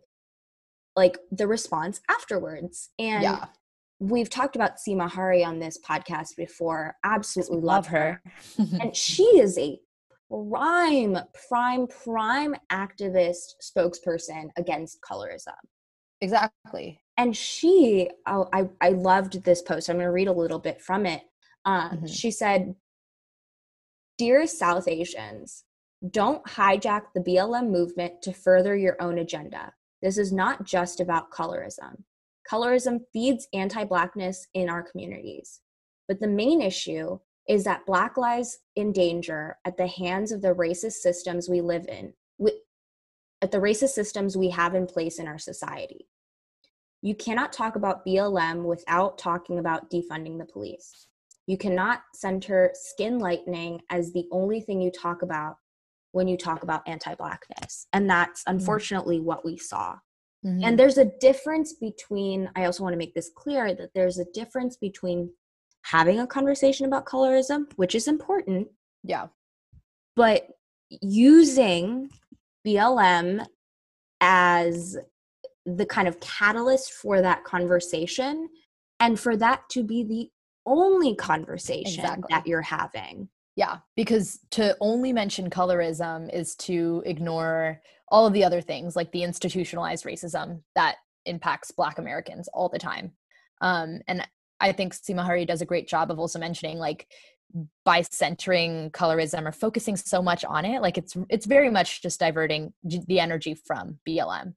like 0.95 1.17
the 1.32 1.47
response 1.47 1.99
afterwards 2.10 2.89
and 2.99 3.23
yeah, 3.23 3.45
we've 3.99 4.30
talked 4.30 4.56
about 4.56 4.73
sima 4.77 5.10
Hari 5.10 5.43
on 5.43 5.60
this 5.60 5.80
podcast 5.88 6.36
before 6.38 6.95
absolutely 7.03 7.58
love 7.58 7.63
love 7.63 7.88
her. 7.88 8.21
and 8.58 8.95
she 9.06 9.23
is 9.23 9.58
a 9.58 9.77
prime 10.30 11.18
prime 11.48 11.88
prime 11.88 12.56
activist 12.72 13.54
spokesperson 13.62 14.50
against 14.58 15.00
colorism 15.02 15.54
exactly. 16.22 17.00
and 17.18 17.36
she 17.36 18.10
oh, 18.28 18.48
I, 18.54 18.68
I 18.82 18.90
loved 18.90 19.44
this 19.44 19.62
post 19.62 19.90
i'm 19.90 19.96
going 19.98 20.06
to 20.06 20.12
read 20.12 20.28
a 20.28 20.34
little 20.34 20.60
bit 20.60 20.82
from 20.82 21.06
it 21.06 21.22
um, 21.66 22.00
Mhm. 22.04 22.10
she 22.10 22.32
said 22.32 22.76
dear 24.18 24.46
south 24.48 24.88
asians 24.88 25.63
don't 26.12 26.46
hijack 26.46 27.04
the 27.13 27.22
BLM 27.22 27.70
movement 27.70 28.22
to 28.22 28.34
further 28.34 28.76
your 28.76 29.02
own 29.02 29.18
agenda. 29.18 29.74
This 30.02 30.18
is 30.18 30.32
not 30.32 30.63
just 30.63 31.00
about 31.00 31.32
colorism. 31.32 32.04
Colorism 32.50 33.00
feeds 33.12 33.48
anti 33.54 33.84
Blackness 33.84 34.48
in 34.54 34.70
our 34.70 34.84
communities. 34.84 35.62
But 36.08 36.20
the 36.20 36.28
main 36.28 36.62
issue 36.62 37.20
is 37.47 37.63
that 37.63 37.86
Black 37.86 38.17
lives 38.17 38.60
in 38.75 38.91
danger 38.91 39.57
at 39.65 39.77
the 39.77 39.88
hands 39.88 40.31
of 40.31 40.41
the 40.41 40.53
racist 40.53 40.93
systems 40.93 41.47
we 41.47 41.62
live 41.62 41.88
in, 41.88 42.13
wi- 42.39 42.60
at 43.41 43.51
the 43.51 43.57
racist 43.60 43.89
systems 43.89 44.36
we 44.36 44.49
have 44.49 44.75
in 44.75 44.86
place 44.86 45.19
in 45.19 45.27
our 45.27 45.38
society. 45.39 46.07
You 47.01 47.15
cannot 47.15 47.53
talk 47.53 47.75
about 47.75 48.05
BLM 48.05 48.63
without 48.63 49.17
talking 49.17 49.60
about 49.60 49.89
defunding 49.89 50.38
the 50.38 50.45
police. 50.45 51.07
You 51.45 51.57
cannot 51.57 52.01
center 52.13 52.71
skin 52.73 53.19
lightening 53.19 53.81
as 53.89 54.12
the 54.12 54.27
only 54.31 54.60
thing 54.60 54.81
you 54.81 54.91
talk 54.91 55.21
about 55.21 55.57
when 56.12 56.27
you 56.27 56.36
talk 56.36 56.63
about 56.63 56.86
anti 56.88 57.15
Blackness. 57.15 57.88
And 57.93 58.10
that's 58.10 58.43
unfortunately 58.47 59.19
what 59.21 59.45
we 59.45 59.57
saw. 59.57 59.97
Mhm. 60.45 60.62
And 60.63 60.79
there's 60.79 60.97
a 60.97 61.05
difference 61.05 61.73
between, 61.73 62.49
I 62.55 62.65
also 62.65 62.83
want 62.83 62.93
to 62.93 62.97
make 62.97 63.13
this 63.13 63.29
clear 63.29 63.73
that 63.75 63.93
there's 63.93 64.19
a 64.19 64.25
difference 64.33 64.75
between 64.75 65.31
having 65.89 66.19
a 66.19 66.28
conversation 66.28 66.86
about 66.86 67.06
colorism, 67.06 67.71
which 67.78 67.95
is 67.95 68.08
important, 68.08 68.67
yeah. 69.04 69.28
but 70.15 70.47
using 71.02 72.10
BLM 72.65 73.45
as 74.19 74.97
the 75.65 75.86
kind 75.86 76.08
of 76.08 76.19
catalyst 76.19 76.91
for 76.93 77.21
that 77.21 77.43
conversation 77.43 78.50
and 79.00 79.19
for 79.19 79.38
that 79.38 79.62
to 79.69 79.84
be 79.84 80.04
the 80.04 80.30
only 80.65 81.15
conversation 81.15 82.04
Exactly. 82.04 82.28
that 82.30 82.47
you're 82.47 82.62
having. 82.62 83.30
Yeah, 83.56 83.78
because 83.95 84.39
to 84.52 84.76
only 84.82 85.13
mention 85.13 85.50
colorism 85.50 86.34
is 86.34 86.56
to 86.58 87.02
ignore 87.06 87.82
all 88.10 88.28
of 88.28 88.34
the 88.34 88.43
other 88.43 88.62
things 88.62 88.95
like 88.95 89.12
the 89.12 89.23
institutionalized 89.23 90.06
racism 90.06 90.62
that 90.76 90.97
impacts 91.26 91.71
Black 91.71 91.97
Americans 91.97 92.47
all 92.54 92.69
the 92.69 92.78
time. 92.78 93.13
Um, 93.62 94.02
and 94.08 94.28
I 94.60 94.72
think 94.72 94.93
Sima 94.93 95.24
Hari 95.24 95.46
does 95.46 95.62
a 95.62 95.65
great 95.65 95.88
job 95.88 96.12
of 96.12 96.20
also 96.20 96.39
mentioning 96.39 96.78
like 96.78 97.08
by 97.86 98.02
centering 98.02 98.91
colorism 98.91 99.48
or 99.48 99.52
focusing 99.52 99.96
so 99.96 100.22
much 100.22 100.43
on 100.43 100.65
it, 100.65 100.82
like 100.82 100.98
it's 100.98 101.15
it's 101.30 101.46
very 101.46 101.70
much 101.70 102.02
just 102.02 102.20
diverting 102.20 102.74
the 102.84 103.20
energy 103.20 103.54
from 103.54 104.00
BLM. 104.08 104.54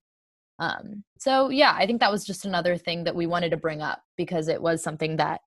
Um, 0.58 1.04
so 1.18 1.48
yeah, 1.48 1.74
I 1.76 1.86
think 1.86 2.00
that 2.00 2.12
was 2.12 2.24
just 2.24 2.44
another 2.44 2.76
thing 2.76 3.04
that 3.04 3.16
we 3.16 3.26
wanted 3.26 3.50
to 3.50 3.56
bring 3.56 3.80
up 3.80 4.02
because 4.16 4.48
it 4.48 4.60
was 4.60 4.82
something 4.82 5.16
that 5.16 5.40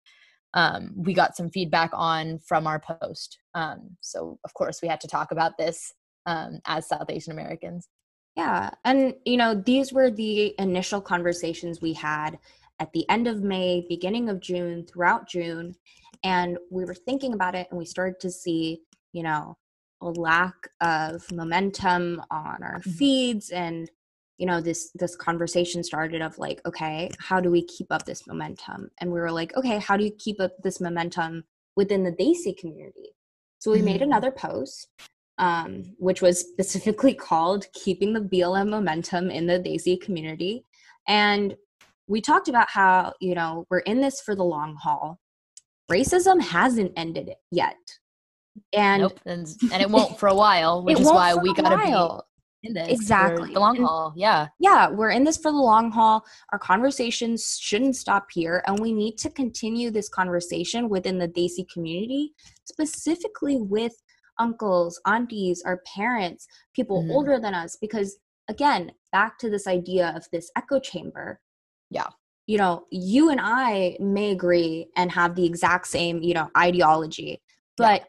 um, 0.55 0.93
we 0.95 1.13
got 1.13 1.35
some 1.35 1.49
feedback 1.49 1.91
on 1.93 2.39
from 2.39 2.67
our 2.67 2.79
post. 2.79 3.39
Um, 3.53 3.97
so 4.01 4.39
of 4.43 4.53
course 4.53 4.81
we 4.81 4.87
had 4.87 5.01
to 5.01 5.07
talk 5.07 5.31
about 5.31 5.57
this 5.57 5.93
um, 6.25 6.59
as 6.65 6.87
South 6.87 7.09
Asian 7.09 7.31
Americans. 7.31 7.87
Yeah. 8.35 8.71
And, 8.83 9.13
you 9.25 9.37
know, 9.37 9.53
these 9.53 9.93
were 9.93 10.09
the 10.09 10.55
initial 10.59 11.01
conversations 11.01 11.81
we 11.81 11.93
had 11.93 12.39
at 12.79 12.91
the 12.93 13.07
end 13.09 13.27
of 13.27 13.41
May, 13.41 13.85
beginning 13.87 14.29
of 14.29 14.39
June, 14.39 14.85
throughout 14.85 15.27
June. 15.27 15.75
And 16.23 16.57
we 16.69 16.85
were 16.85 16.95
thinking 16.95 17.33
about 17.33 17.55
it 17.55 17.67
and 17.69 17.77
we 17.77 17.85
started 17.85 18.19
to 18.21 18.31
see, 18.31 18.81
you 19.11 19.23
know, 19.23 19.57
a 20.01 20.07
lack 20.07 20.55
of 20.81 21.29
momentum 21.31 22.21
on 22.29 22.61
our 22.61 22.81
Mhm. 22.81 22.93
feeds 22.97 23.49
and 23.51 23.89
you 24.37 24.45
know 24.47 24.59
this 24.59 24.91
this 24.95 25.15
conversation 25.15 25.83
started 25.83 26.21
of 26.21 26.37
like 26.37 26.59
okay 26.65 27.09
how 27.19 27.39
do 27.39 27.49
we 27.49 27.63
keep 27.63 27.87
up 27.91 28.03
this 28.03 28.27
momentum 28.27 28.89
and 28.99 29.09
we 29.09 29.19
were 29.19 29.31
like 29.31 29.55
okay 29.55 29.77
how 29.77 29.95
do 29.95 30.03
you 30.03 30.11
keep 30.17 30.41
up 30.41 30.51
this 30.63 30.81
momentum 30.81 31.45
within 31.77 32.03
the 32.03 32.11
Desi 32.11 32.57
community 32.57 33.15
so 33.59 33.71
we 33.71 33.81
made 33.81 34.01
Mhm. 34.01 34.05
another 34.05 34.31
post 34.31 34.89
um, 35.37 35.95
which 35.97 36.21
was 36.21 36.39
specifically 36.39 37.13
called 37.27 37.65
Keeping 37.73 38.13
the 38.13 38.21
BLM 38.21 38.69
Momentum 38.69 39.29
in 39.31 39.47
the 39.47 39.59
Desi 39.59 39.99
Community. 39.99 40.65
And 41.07 41.55
we 42.07 42.21
talked 42.21 42.47
about 42.47 42.69
how, 42.69 43.13
you 43.21 43.35
know, 43.35 43.65
we're 43.69 43.79
in 43.79 44.01
this 44.01 44.21
for 44.21 44.35
the 44.35 44.43
long 44.43 44.75
haul. 44.81 45.19
Racism 45.91 46.41
hasn't 46.41 46.91
ended 46.97 47.31
yet. 47.51 47.77
And 48.71 49.01
nope, 49.03 49.19
and, 49.25 49.47
and 49.71 49.81
it 49.81 49.89
won't 49.89 50.19
for 50.19 50.27
a 50.27 50.35
while, 50.35 50.83
which 50.85 50.99
is 50.99 51.07
why 51.07 51.33
we 51.33 51.53
gotta 51.53 51.75
while. 51.75 52.27
be 52.61 52.67
in 52.69 52.73
this 52.75 52.87
Exactly. 52.89 53.53
the 53.53 53.59
long 53.59 53.77
And- 53.77 53.85
haul. 53.85 54.13
Yeah, 54.15 54.47
yeah, 54.59 54.89
we're 54.89 55.09
in 55.09 55.23
this 55.23 55.37
for 55.37 55.51
the 55.51 55.57
long 55.57 55.91
haul. 55.91 56.23
Our 56.51 56.59
conversations 56.59 57.57
shouldn't 57.59 57.95
stop 57.95 58.27
here, 58.31 58.63
and 58.67 58.79
we 58.79 58.93
need 58.93 59.17
to 59.19 59.29
continue 59.29 59.89
this 59.91 60.07
conversation 60.09 60.87
within 60.87 61.17
the 61.17 61.27
Desi 61.27 61.67
community, 61.73 62.33
specifically 62.65 63.57
with 63.59 63.93
uncles, 64.39 64.99
aunties, 65.07 65.61
our 65.65 65.81
parents, 65.95 66.47
people 66.75 67.03
Mhm. 67.03 67.11
older 67.11 67.39
than 67.39 67.53
us, 67.53 67.75
because 67.79 68.17
again, 68.49 68.91
back 69.11 69.37
to 69.39 69.49
this 69.49 69.67
idea 69.67 70.13
of 70.15 70.25
this 70.31 70.51
echo 70.57 70.79
chamber. 70.79 71.39
Yeah. 71.89 72.07
You 72.47 72.57
know, 72.57 72.85
you 72.91 73.29
and 73.29 73.39
I 73.41 73.97
may 73.99 74.31
agree 74.31 74.87
and 74.97 75.11
have 75.11 75.35
the 75.35 75.45
exact 75.45 75.87
same, 75.87 76.21
you 76.21 76.33
know, 76.33 76.49
ideology, 76.57 77.41
but 77.77 78.05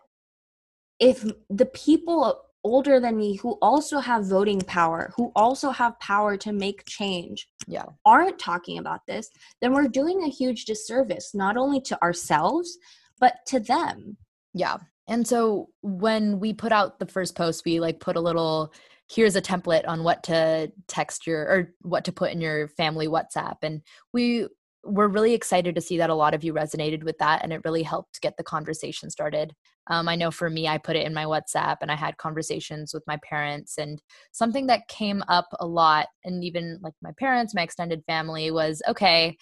if 0.99 1.25
the 1.51 1.67
people 1.67 2.41
older 2.65 2.99
than 2.99 3.17
me 3.17 3.37
who 3.37 3.59
also 3.61 3.99
have 3.99 4.27
voting 4.27 4.61
power, 4.61 5.13
who 5.17 5.31
also 5.37 5.71
have 5.71 5.99
power 6.01 6.37
to 6.39 6.53
make 6.53 6.85
change, 6.87 7.47
Yeah. 7.67 7.85
aren't 8.07 8.39
talking 8.39 8.79
about 8.79 9.07
this, 9.07 9.29
then 9.61 9.73
we're 9.75 9.89
doing 9.89 10.23
a 10.25 10.29
huge 10.29 10.65
disservice 10.65 11.35
not 11.35 11.57
only 11.57 11.81
to 11.83 12.03
ourselves 12.03 12.79
but 13.21 13.37
to 13.47 13.61
them. 13.61 14.17
yeah. 14.55 14.79
And 15.07 15.27
so 15.29 15.69
when 15.83 16.41
we 16.41 16.55
put 16.55 16.73
out 16.73 16.99
the 16.99 17.07
first 17.07 17.35
post, 17.37 17.65
we 17.67 17.79
like 17.79 18.01
put 18.01 18.17
a 18.17 18.21
little 18.21 18.73
here's 19.11 19.37
a 19.37 19.43
template 19.43 19.87
on 19.87 20.03
what 20.03 20.23
to 20.25 20.73
text 20.89 21.27
your 21.27 21.41
or 21.43 21.75
what 21.83 22.05
to 22.05 22.13
put 22.13 22.33
in 22.33 22.41
your 22.41 22.69
family 22.69 23.07
WhatsApp. 23.07 23.57
And 23.63 23.83
we 24.13 24.47
were 24.83 25.09
really 25.09 25.35
excited 25.35 25.75
to 25.75 25.81
see 25.81 25.97
that 25.99 26.11
a 26.11 26.15
lot 26.15 26.35
of 26.35 26.45
you 26.45 26.53
resonated 26.53 27.05
with 27.05 27.17
that 27.19 27.43
and 27.43 27.53
it 27.53 27.63
really 27.65 27.83
helped 27.83 28.21
get 28.21 28.37
the 28.37 28.45
conversation 28.45 29.11
started. 29.11 29.55
Um, 29.89 30.09
I 30.09 30.17
know 30.17 30.31
for 30.31 30.49
me, 30.49 30.67
I 30.69 30.79
put 30.79 30.97
it 30.97 31.07
in 31.07 31.15
my 31.15 31.25
WhatsApp 31.25 31.77
and 31.81 31.91
I 31.91 31.97
had 31.97 32.17
conversations 32.17 32.93
with 32.95 33.03
my 33.07 33.19
parents. 33.29 33.77
And 33.79 34.01
something 34.33 34.67
that 34.69 34.89
came 34.89 35.23
up 35.29 35.49
a 35.61 35.67
lot, 35.67 36.09
and 36.25 36.43
even 36.43 36.79
like 36.83 36.95
my 37.03 37.13
parents, 37.19 37.55
my 37.55 37.63
extended 37.63 38.03
family, 38.07 38.51
was 38.51 38.83
okay, 38.89 39.37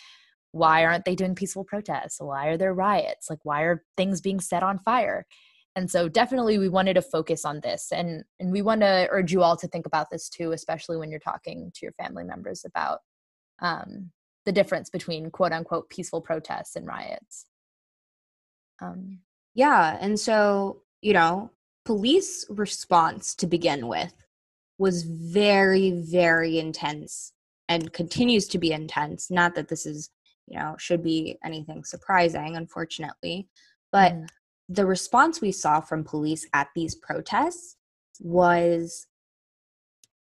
why 0.51 0.85
aren't 0.85 1.05
they 1.05 1.15
doing 1.15 1.35
peaceful 1.35 1.65
protests? 1.65 2.19
Why 2.21 2.49
are 2.49 2.57
there 2.57 2.75
riots? 2.75 3.31
Like, 3.31 3.39
why 3.45 3.63
are 3.63 3.85
things 3.97 4.21
being 4.21 4.41
set 4.41 4.63
on 4.63 4.79
fire? 4.81 5.27
And 5.75 5.91
so, 5.91 6.09
definitely, 6.09 6.59
we 6.59 6.69
wanted 6.69 6.95
to 6.95 7.03
focus 7.03 7.45
on 7.45 7.61
this, 7.61 7.93
and 7.93 8.25
and 8.41 8.53
we 8.53 8.63
want 8.63 8.83
to 8.83 9.09
urge 9.11 9.33
you 9.33 9.43
all 9.43 9.57
to 9.57 9.69
think 9.69 9.87
about 9.87 10.11
this 10.11 10.29
too, 10.29 10.53
especially 10.53 10.97
when 10.99 11.11
you're 11.11 11.19
talking 11.21 11.73
to 11.75 11.81
your 11.83 11.93
family 11.93 12.25
members 12.25 12.65
about 12.65 13.01
um, 13.61 14.11
the 14.45 14.53
difference 14.53 14.91
between 14.91 15.31
quote 15.31 15.53
unquote 15.53 15.89
peaceful 15.89 16.21
protests 16.21 16.77
and 16.77 16.87
riots. 16.87 17.47
Um, 18.81 19.21
Yeah, 19.55 19.97
and 20.01 20.19
so, 20.19 20.83
you 21.01 21.13
know, 21.13 21.51
police 21.85 22.47
response 22.51 23.35
to 23.37 23.47
begin 23.47 23.89
with 23.89 24.15
was 24.79 25.05
very 25.05 25.91
very 25.93 26.59
intense 26.59 27.33
and 27.69 27.93
continues 27.93 28.49
to 28.49 28.59
be 28.59 28.73
intense. 28.73 29.31
Not 29.31 29.55
that 29.55 29.69
this 29.69 29.87
is, 29.87 30.11
you 30.47 30.59
know, 30.59 30.77
should 30.79 31.03
be 31.03 31.39
anything 31.45 31.85
surprising 31.85 32.57
unfortunately, 32.57 33.49
but 33.93 34.13
mm, 34.13 34.27
the 34.69 34.87
response 34.87 35.41
we 35.41 35.53
saw 35.53 35.81
from 35.81 36.05
police 36.05 36.47
at 36.53 36.69
these 36.75 36.95
protests 36.95 37.77
was 38.21 39.07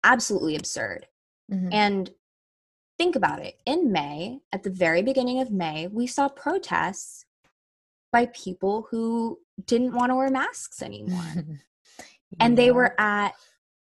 absolutely 0.04 0.56
absurd. 0.56 1.06
mhm. 1.50 1.72
And 1.72 2.10
think 2.98 3.16
about 3.16 3.38
it. 3.40 3.58
In 3.64 3.90
May, 3.90 4.40
at 4.52 4.62
the 4.64 4.70
very 4.70 5.02
beginning 5.02 5.40
of 5.40 5.50
May, 5.50 5.86
we 5.86 6.06
saw 6.06 6.28
protests 6.28 7.24
by 8.12 8.26
people 8.26 8.86
who 8.90 9.38
didn't 9.64 9.92
want 9.94 10.10
to 10.10 10.16
wear 10.16 10.30
masks 10.30 10.82
anymore. 10.82 11.24
and 12.40 12.56
they 12.58 12.70
were 12.70 12.94
at 13.00 13.32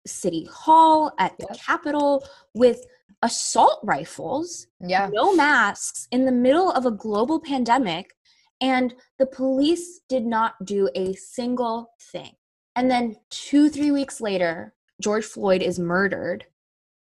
City 0.07 0.45
Hall, 0.51 1.13
at 1.19 1.37
the 1.39 1.47
Yep. 1.51 1.59
Capitol 1.59 2.25
with 2.55 2.85
assault 3.23 3.81
rifles 3.83 4.67
yeah, 4.81 5.09
no 5.11 5.35
masks 5.35 6.07
in 6.11 6.27
the 6.27 6.33
middle 6.33 6.71
of 6.71 6.85
a 6.85 6.91
global 6.91 7.41
pandemic 7.41 8.15
and 8.61 8.95
the 9.19 9.27
police 9.27 10.01
did 10.09 10.25
not 10.25 10.55
do 10.65 10.89
a 10.95 11.13
single 11.15 11.91
thing 12.01 12.33
and 12.77 12.91
then 12.91 13.17
two 13.31 13.69
three 13.69 13.91
weeks 13.91 14.21
later 14.21 14.75
george 15.01 15.25
floyd 15.25 15.63
is 15.63 15.79
murdered 15.79 16.47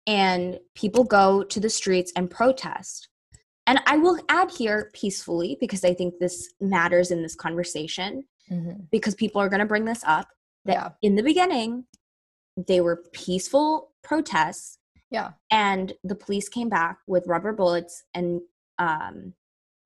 and 0.06 0.58
people 0.74 1.04
go 1.04 1.42
to 1.42 1.60
the 1.60 1.70
streets 1.70 2.12
and 2.16 2.30
protest 2.30 3.08
and 3.66 3.80
i 3.86 3.96
will 3.96 4.18
add 4.28 4.50
here 4.50 4.90
peacefully 4.94 5.56
because 5.60 5.84
i 5.84 5.94
think 5.94 6.14
this 6.18 6.52
matters 6.60 7.10
in 7.10 7.22
this 7.22 7.34
conversation 7.34 8.24
mhm. 8.50 8.88
because 8.90 9.14
people 9.14 9.40
are 9.40 9.48
going 9.48 9.60
to 9.60 9.66
bring 9.66 9.84
this 9.84 10.02
up 10.06 10.28
that 10.64 10.74
Yeah. 10.74 10.88
in 11.02 11.14
the 11.14 11.22
beginning 11.22 11.84
they 12.56 12.80
were 12.80 13.02
peaceful 13.12 13.92
protests 14.02 14.78
yeah, 15.10 15.32
and 15.48 15.92
the 16.02 16.16
police 16.16 16.48
came 16.48 16.68
back 16.68 16.98
with 17.06 17.28
rubber 17.28 17.52
bullets 17.52 18.02
and 18.14 18.40
um, 18.80 19.34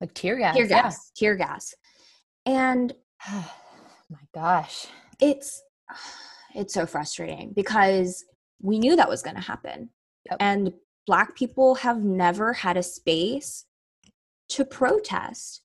like 0.01 0.13
tear 0.13 0.37
gas. 0.37 0.55
tear 0.55 0.65
yeah. 0.65 0.81
gas, 0.81 1.11
tear 1.15 1.35
gas, 1.35 1.73
and 2.45 2.93
my 3.29 4.19
gosh. 4.33 4.87
it's 5.19 5.61
it's 6.55 6.73
so 6.73 6.85
frustrating 6.85 7.53
because 7.55 8.23
we 8.61 8.79
knew 8.79 8.95
that 8.95 9.09
was 9.09 9.21
going 9.21 9.35
to 9.35 9.41
happen. 9.41 9.89
Yep. 10.29 10.37
And 10.39 10.73
Black 11.07 11.35
people 11.35 11.75
have 11.75 12.03
never 12.03 12.53
had 12.53 12.77
a 12.77 12.83
space 12.83 13.65
to 14.49 14.65
protest 14.65 15.61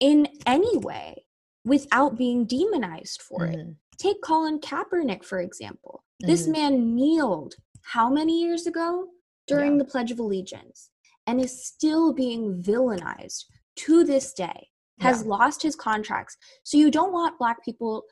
in 0.00 0.28
any 0.46 0.76
way 0.78 1.24
without 1.64 2.16
being 2.16 2.44
demonized 2.44 3.22
for 3.22 3.46
it. 3.46 3.56
Mhm. 3.56 3.76
Take 3.96 4.20
Colin 4.22 4.58
Kaepernick, 4.60 5.24
for 5.24 5.40
example. 5.40 6.04
This 6.20 6.46
Mhm. 6.46 6.52
man 6.52 6.94
kneeled 6.94 7.54
how 7.82 8.08
many 8.10 8.40
years 8.40 8.66
ago 8.66 9.08
during 9.46 9.72
Yeah. 9.72 9.78
the 9.78 9.84
Pledge 9.86 10.10
of 10.10 10.18
Allegiance 10.18 10.90
and 11.26 11.40
is 11.40 11.64
still 11.66 12.12
being 12.12 12.62
villainized 12.62 13.44
to 13.76 14.04
this 14.04 14.32
day, 14.32 14.68
has 15.00 15.22
Yeah. 15.22 15.28
lost 15.28 15.62
his 15.62 15.76
contracts. 15.76 16.36
So 16.62 16.76
you 16.76 16.90
don't 16.90 17.12
want 17.12 17.38
Black 17.38 17.64
people 17.64 18.04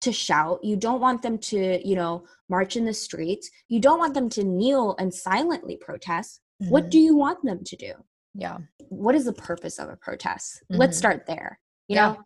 to 0.00 0.12
shout. 0.12 0.62
You 0.62 0.76
don't 0.76 1.00
want 1.00 1.22
them 1.22 1.38
to, 1.38 1.86
you 1.86 1.96
know, 1.96 2.24
march 2.48 2.76
in 2.76 2.84
the 2.84 2.94
streets. 2.94 3.50
You 3.68 3.80
don't 3.80 3.98
want 3.98 4.14
them 4.14 4.28
to 4.30 4.44
kneel 4.44 4.94
and 4.98 5.12
silently 5.12 5.76
protest. 5.76 6.40
What 6.68 6.84
Mhm. 6.86 6.90
do 6.90 6.98
you 7.00 7.16
want 7.16 7.42
them 7.44 7.64
to 7.64 7.76
do? 7.76 7.92
yeah 8.34 8.58
What 8.90 9.14
is 9.14 9.24
the 9.24 9.32
purpose 9.32 9.78
of 9.78 9.88
a 9.88 9.96
protest? 9.96 10.62
Let's 10.70 10.96
Mhm. 10.96 10.98
start 10.98 11.26
there. 11.26 11.58
You 11.88 11.96
Yeah. 11.96 12.12
know, 12.12 12.24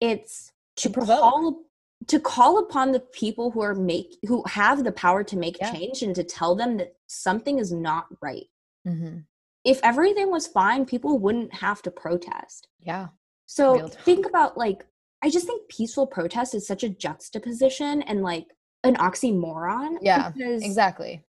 it's 0.00 0.52
to, 0.76 0.88
To 0.88 0.90
provoke. 0.90 1.20
call 1.20 1.62
to 2.08 2.20
call 2.20 2.58
upon 2.58 2.92
the 2.92 3.00
people 3.00 3.50
who 3.52 3.60
are 3.62 3.74
make 3.74 4.18
who 4.28 4.44
have 4.46 4.84
the 4.84 4.92
power 4.92 5.24
to 5.24 5.36
make 5.36 5.56
Yeah. 5.58 5.72
change 5.72 6.02
and 6.02 6.14
to 6.14 6.22
tell 6.22 6.54
them 6.54 6.76
that 6.76 6.96
something 7.06 7.58
is 7.58 7.72
not 7.72 8.06
right. 8.20 8.48
Mhm. 8.86 9.24
If 9.66 9.80
everything 9.82 10.30
was 10.30 10.46
fine, 10.46 10.86
people 10.86 11.18
wouldn't 11.18 11.52
have 11.54 11.82
to 11.82 11.90
protest. 11.90 12.68
yeah 12.80 13.08
So 13.46 13.88
think 13.88 14.26
about 14.26 14.56
like 14.56 14.86
I 15.22 15.30
just 15.30 15.46
think 15.46 15.68
peaceful 15.68 16.06
protest 16.06 16.54
is 16.54 16.66
such 16.66 16.84
a 16.84 16.88
juxtaposition 16.88 18.02
and 18.02 18.22
like 18.22 18.46
an 18.84 18.96
oxymoron. 18.96 19.96
Yeah, 20.02 20.30
because, 20.30 20.62
exactly 20.62 21.24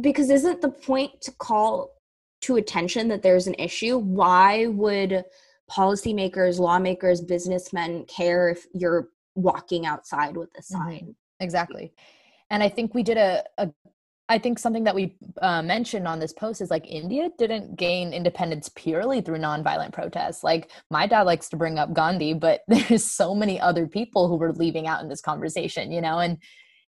Because 0.00 0.30
isn't 0.30 0.60
the 0.60 0.70
point 0.70 1.20
to 1.22 1.32
call 1.32 1.92
to 2.42 2.56
attention 2.56 3.08
that 3.08 3.22
there's 3.22 3.46
an 3.48 3.54
issue? 3.58 3.96
Why 3.98 4.66
would 4.66 5.24
policymakers, 5.70 6.58
lawmakers, 6.58 7.20
businessmen 7.20 8.04
care 8.04 8.50
if 8.50 8.66
you're 8.72 9.08
walking 9.34 9.86
outside 9.86 10.36
with 10.36 10.50
a 10.56 10.62
Mm-hmm. 10.62 10.82
sign? 10.84 11.16
exactly 11.40 11.92
and 12.50 12.62
i 12.62 12.68
think 12.68 12.94
we 12.94 13.02
did 13.02 13.18
a, 13.18 13.44
a 13.58 13.68
i 14.28 14.38
think 14.38 14.58
something 14.58 14.84
that 14.84 14.94
we 14.94 15.16
uh, 15.42 15.62
mentioned 15.62 16.06
on 16.08 16.18
this 16.18 16.32
post 16.32 16.60
is 16.60 16.70
like 16.70 16.86
india 16.86 17.30
didn't 17.38 17.76
gain 17.76 18.12
independence 18.12 18.70
purely 18.74 19.20
through 19.20 19.38
nonviolent 19.38 19.92
protests. 19.92 20.42
Like 20.42 20.70
my 20.90 21.06
dad 21.06 21.22
likes 21.22 21.48
to 21.50 21.56
bring 21.56 21.78
up 21.78 21.92
gandhi 21.92 22.34
but 22.34 22.60
there's 22.68 23.04
so 23.04 23.34
many 23.34 23.60
other 23.60 23.86
people 23.86 24.28
who 24.28 24.36
were 24.36 24.52
leaving 24.52 24.86
out 24.86 25.02
in 25.02 25.08
this 25.08 25.20
conversation 25.20 25.92
you 25.92 26.00
know 26.00 26.18
and 26.18 26.38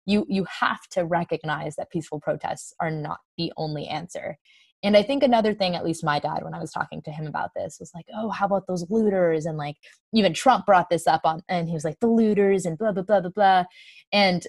you 0.07 0.25
you 0.29 0.45
have 0.45 0.87
to 0.91 1.05
recognize 1.05 1.75
that 1.75 1.91
peaceful 1.91 2.19
protests 2.19 2.73
are 2.79 2.89
not 2.89 3.19
the 3.37 3.51
only 3.57 3.87
answer. 3.87 4.37
And 4.83 4.95
i 4.95 5.03
think 5.03 5.21
another 5.21 5.53
thing 5.53 5.75
at 5.75 5.83
least 5.83 6.03
my 6.03 6.19
dad 6.19 6.43
when 6.43 6.53
i 6.53 6.59
was 6.59 6.71
talking 6.71 7.01
to 7.03 7.11
him 7.11 7.27
about 7.27 7.49
this 7.55 7.77
was 7.79 7.91
like 7.93 8.05
oh 8.15 8.29
how 8.29 8.45
about 8.45 8.67
those 8.67 8.89
looters? 8.89 9.45
And 9.45 9.57
like 9.57 9.75
even 10.13 10.33
trump 10.33 10.65
brought 10.65 10.89
this 10.89 11.07
up 11.07 11.21
on 11.25 11.43
and 11.49 11.67
he 11.67 11.73
was 11.73 11.83
like 11.83 11.99
the 11.99 12.07
looters 12.07 12.65
and 12.65 12.77
blah 12.77 12.93
blah 12.93 13.03
blah 13.03 13.21
blah 13.21 13.31
blah. 13.31 13.63
And 14.13 14.47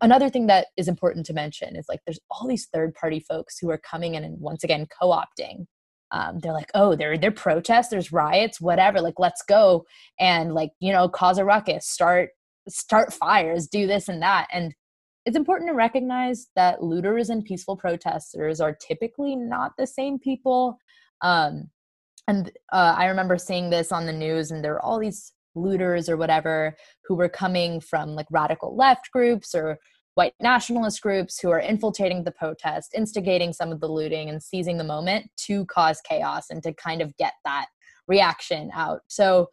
another 0.00 0.28
thing 0.28 0.46
that 0.48 0.68
is 0.76 0.88
important 0.88 1.26
to 1.26 1.32
mention 1.32 1.76
is 1.76 1.86
like 1.88 2.00
there's 2.06 2.20
all 2.30 2.46
these 2.48 2.66
third 2.72 2.94
party 2.94 3.20
folks 3.20 3.58
who 3.58 3.70
are 3.70 3.78
coming 3.78 4.14
in 4.14 4.24
and 4.24 4.40
once 4.40 4.64
again 4.64 4.86
co-opting. 5.00 5.66
Um, 6.10 6.38
they're 6.38 6.54
like 6.54 6.70
oh 6.74 6.94
there 6.94 7.18
there 7.18 7.30
protests 7.30 7.88
there's 7.88 8.12
riots 8.12 8.62
whatever 8.62 9.02
like 9.02 9.18
let's 9.18 9.42
go 9.42 9.84
and 10.18 10.54
like 10.54 10.70
you 10.80 10.90
know 10.90 11.06
cause 11.06 11.36
a 11.36 11.44
ruckus 11.44 11.86
start 11.86 12.30
start 12.66 13.12
fires 13.12 13.66
do 13.66 13.86
this 13.86 14.08
and 14.08 14.22
that. 14.22 14.48
And 14.52 14.74
it's 15.26 15.36
important 15.36 15.68
to 15.68 15.74
recognize 15.74 16.48
that 16.56 16.82
looters 16.82 17.28
and 17.28 17.44
peaceful 17.44 17.76
protesters 17.76 18.60
are 18.60 18.74
typically 18.74 19.36
not 19.36 19.72
the 19.76 19.86
same 19.86 20.18
people. 20.18 20.78
Um, 21.20 21.70
and 22.28 22.52
uh, 22.72 22.94
i 22.96 23.06
remember 23.06 23.36
seeing 23.36 23.70
this 23.70 23.90
on 23.90 24.06
the 24.06 24.12
news 24.12 24.52
and 24.52 24.62
there 24.62 24.74
were 24.74 24.82
all 24.82 25.00
these 25.00 25.32
looters 25.58 26.08
or 26.08 26.16
whatever 26.16 26.76
who 27.04 27.14
were 27.14 27.28
coming 27.28 27.80
from 27.80 28.14
like 28.14 28.26
radical 28.30 28.76
left 28.76 29.10
groups 29.12 29.54
or 29.54 29.78
white 30.14 30.34
nationalist 30.40 31.00
groups 31.00 31.38
who 31.38 31.50
are 31.50 31.60
infiltrating 31.60 32.24
the 32.24 32.32
protest 32.32 32.92
instigating 32.94 33.52
some 33.52 33.70
of 33.70 33.80
the 33.80 33.86
looting 33.88 34.28
and 34.28 34.42
seizing 34.42 34.76
the 34.76 34.84
moment 34.84 35.30
to 35.36 35.64
cause 35.66 36.00
chaos 36.00 36.46
and 36.50 36.62
to 36.62 36.72
kind 36.72 37.00
of 37.00 37.16
get 37.16 37.34
that 37.44 37.66
reaction 38.08 38.70
out. 38.74 39.02
So 39.06 39.48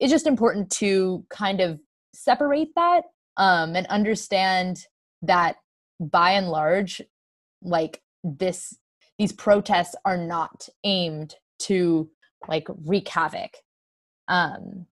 it's 0.00 0.10
just 0.10 0.26
important 0.26 0.70
to 0.70 1.24
kind 1.30 1.60
of 1.60 1.78
separate 2.14 2.70
that 2.74 3.02
um, 3.36 3.76
and 3.76 3.86
understand 3.86 4.84
that 5.22 5.56
by 6.00 6.32
and 6.32 6.48
large 6.48 7.02
like 7.62 8.02
this 8.24 8.76
these 9.18 9.32
protests 9.32 9.96
are 10.04 10.16
not 10.16 10.68
aimed 10.84 11.34
to 11.58 12.08
like 12.46 12.68
wreak 12.84 13.08
havoc. 13.08 13.50
Um 14.28 14.86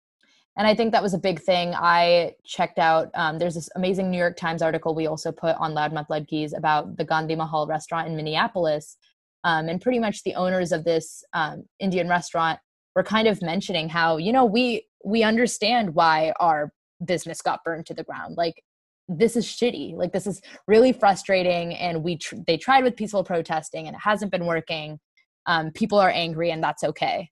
and 0.57 0.67
i 0.67 0.75
think 0.75 0.93
that 0.93 1.03
was 1.03 1.15
a 1.15 1.19
big 1.19 1.41
thing. 1.41 1.75
I 1.75 2.35
checked 2.45 2.79
out 2.79 3.11
um, 3.15 3.39
there's 3.39 3.55
this 3.55 3.69
amazing 3.77 4.11
new 4.11 4.19
york 4.19 4.37
times 4.37 4.63
article 4.63 4.95
we 4.95 5.07
also 5.07 5.33
put 5.33 5.57
on 5.57 5.75
loudmouth 5.75 6.09
ledkeys 6.09 6.57
about 6.57 6.97
the 6.97 7.05
gandhi 7.05 7.37
mahal 7.37 7.67
restaurant 7.67 8.09
in 8.09 8.17
minneapolis. 8.17 8.97
Um, 9.45 9.69
and 9.69 9.81
pretty 9.81 10.01
much 10.01 10.25
the 10.25 10.35
owners 10.35 10.73
of 10.73 10.85
this 10.85 11.25
um, 11.33 11.65
indian 11.79 12.09
restaurant 12.09 12.59
were 12.95 13.05
kind 13.05 13.29
of 13.29 13.43
mentioning 13.43 13.89
how 13.89 14.17
you 14.17 14.33
know 14.33 14.45
we 14.45 14.87
we 15.05 15.23
understand 15.23 15.95
why 15.95 16.33
our 16.41 16.73
business 17.05 17.43
got 17.43 17.63
burned 17.65 17.87
to 17.87 17.95
the 17.95 18.03
ground. 18.03 18.37
Like 18.37 18.63
this 19.09 19.37
is 19.37 19.47
shitty. 19.47 19.95
Like 19.95 20.13
this 20.13 20.27
is 20.27 20.41
really 20.67 20.93
frustrating 20.93 21.75
and 21.75 22.03
we 22.03 22.17
tr- 22.17 22.37
they 22.47 22.57
tried 22.57 22.83
with 22.83 22.97
peaceful 22.97 23.23
protesting 23.23 23.87
and 23.87 23.95
it 23.95 24.01
hasn't 24.03 24.33
been 24.33 24.47
working. 24.47 24.99
Um, 25.47 25.71
people 25.71 25.99
are 25.99 26.11
angry 26.11 26.51
and 26.51 26.63
that's 26.63 26.83
okay. 26.83 27.31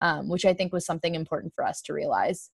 Um, 0.00 0.28
which 0.28 0.44
i 0.44 0.52
think 0.52 0.72
was 0.72 0.84
something 0.84 1.14
important 1.14 1.54
for 1.54 1.64
us 1.64 1.80
to 1.82 1.94
realize 1.94 2.50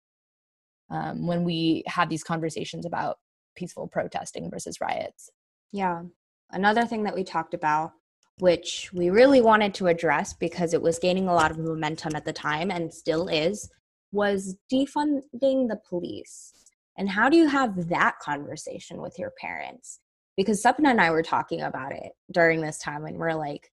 um, 0.90 1.26
when 1.26 1.44
we 1.44 1.82
have 1.86 2.08
these 2.08 2.24
conversations 2.24 2.86
about 2.86 3.18
peaceful 3.56 3.88
protesting 3.88 4.50
versus 4.50 4.80
riots 4.80 5.30
Yeah. 5.72 6.02
Another 6.50 6.84
thing 6.86 7.02
that 7.04 7.14
we 7.14 7.24
talked 7.24 7.54
about, 7.54 7.92
which 8.38 8.90
we 8.92 9.10
really 9.10 9.40
wanted 9.40 9.74
to 9.74 9.88
address 9.88 10.32
because 10.32 10.74
it 10.74 10.82
was 10.82 10.98
gaining 10.98 11.28
a 11.28 11.34
lot 11.34 11.50
of 11.50 11.58
momentum 11.58 12.14
at 12.14 12.24
the 12.24 12.32
time 12.32 12.70
and 12.70 12.92
still 12.92 13.28
is, 13.28 13.68
was 14.12 14.56
defunding 14.72 15.68
the 15.68 15.80
police. 15.88 16.52
And 16.98 17.08
how 17.08 17.28
do 17.28 17.36
you 17.36 17.48
have 17.48 17.88
that 17.88 18.18
conversation 18.20 19.00
with 19.00 19.18
your 19.18 19.32
parents? 19.38 20.00
Because 20.36 20.62
Sapna 20.62 20.90
and 20.90 21.00
I 21.00 21.10
were 21.10 21.22
talking 21.22 21.62
about 21.62 21.92
it 21.92 22.12
during 22.30 22.60
this 22.60 22.78
time, 22.78 23.06
and 23.06 23.16
we're 23.16 23.34
like, 23.34 23.70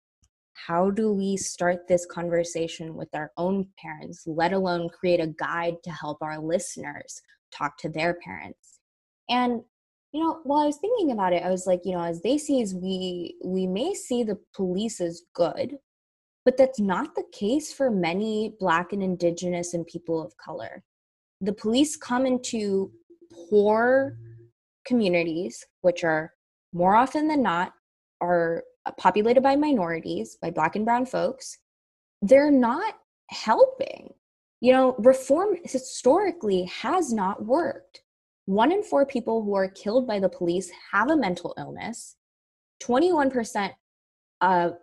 how 0.54 0.90
do 0.90 1.12
we 1.12 1.38
start 1.38 1.88
this 1.88 2.06
conversation 2.06 2.96
with 2.96 3.10
our 3.14 3.32
own 3.38 3.68
parents, 3.78 4.24
let 4.26 4.54
alone 4.54 4.90
create 4.90 5.20
a 5.20 5.28
guide 5.28 5.76
to 5.84 5.92
help 5.92 6.22
our 6.22 6.40
listeners 6.40 7.22
talk 7.52 7.78
to 7.80 7.90
their 7.90 8.16
parents? 8.16 8.80
And 9.30 9.62
you 10.14 10.22
know 10.22 10.40
while 10.44 10.62
i 10.62 10.66
was 10.66 10.78
thinking 10.78 11.12
about 11.12 11.34
it 11.34 11.44
i 11.44 11.50
was 11.50 11.68
like 11.68 11.82
you 11.84 11.92
know 11.92 12.04
as 12.04 12.22
they 12.22 12.38
see 12.38 12.62
as 12.62 12.74
we 12.74 13.36
we 13.44 13.68
may 13.68 13.94
see 13.94 14.24
the 14.24 14.38
police 14.56 15.02
as 15.02 15.24
good 15.34 15.76
but 16.46 16.56
that's 16.58 16.80
not 16.80 17.16
the 17.16 17.24
case 17.32 17.74
for 17.74 17.90
many 17.90 18.54
black 18.60 18.94
and 18.94 19.04
indigenous 19.04 19.74
and 19.74 19.86
people 19.88 20.24
of 20.24 20.38
color 20.38 20.84
the 21.42 21.54
police 21.54 21.98
come 21.98 22.26
into 22.26 22.92
poor 23.50 24.18
communities 24.86 25.66
which 25.82 26.04
are 26.04 26.32
more 26.74 26.96
often 26.96 27.28
than 27.28 27.42
not 27.42 27.74
are 28.22 28.64
populated 28.98 29.42
by 29.42 29.56
minorities 29.56 30.38
by 30.42 30.50
black 30.50 30.76
and 30.76 30.86
brown 30.86 31.06
folks 31.06 31.58
they're 32.22 32.52
not 32.52 32.96
helping 33.30 34.14
you 34.62 34.72
know 34.72 34.96
reform 35.00 35.56
historically 35.64 36.64
has 36.66 37.14
not 37.14 37.46
worked 37.46 38.04
one 38.46 38.72
in 38.72 38.84
four 38.84 39.06
people 39.06 39.44
who 39.44 39.56
are 39.56 39.70
killed 39.70 40.08
by 40.08 40.20
the 40.20 40.30
police 40.30 40.70
have 40.92 41.10
a 41.10 41.16
mental 41.16 41.54
illness. 41.58 42.16
21% 42.82 43.72
of, 44.42 44.74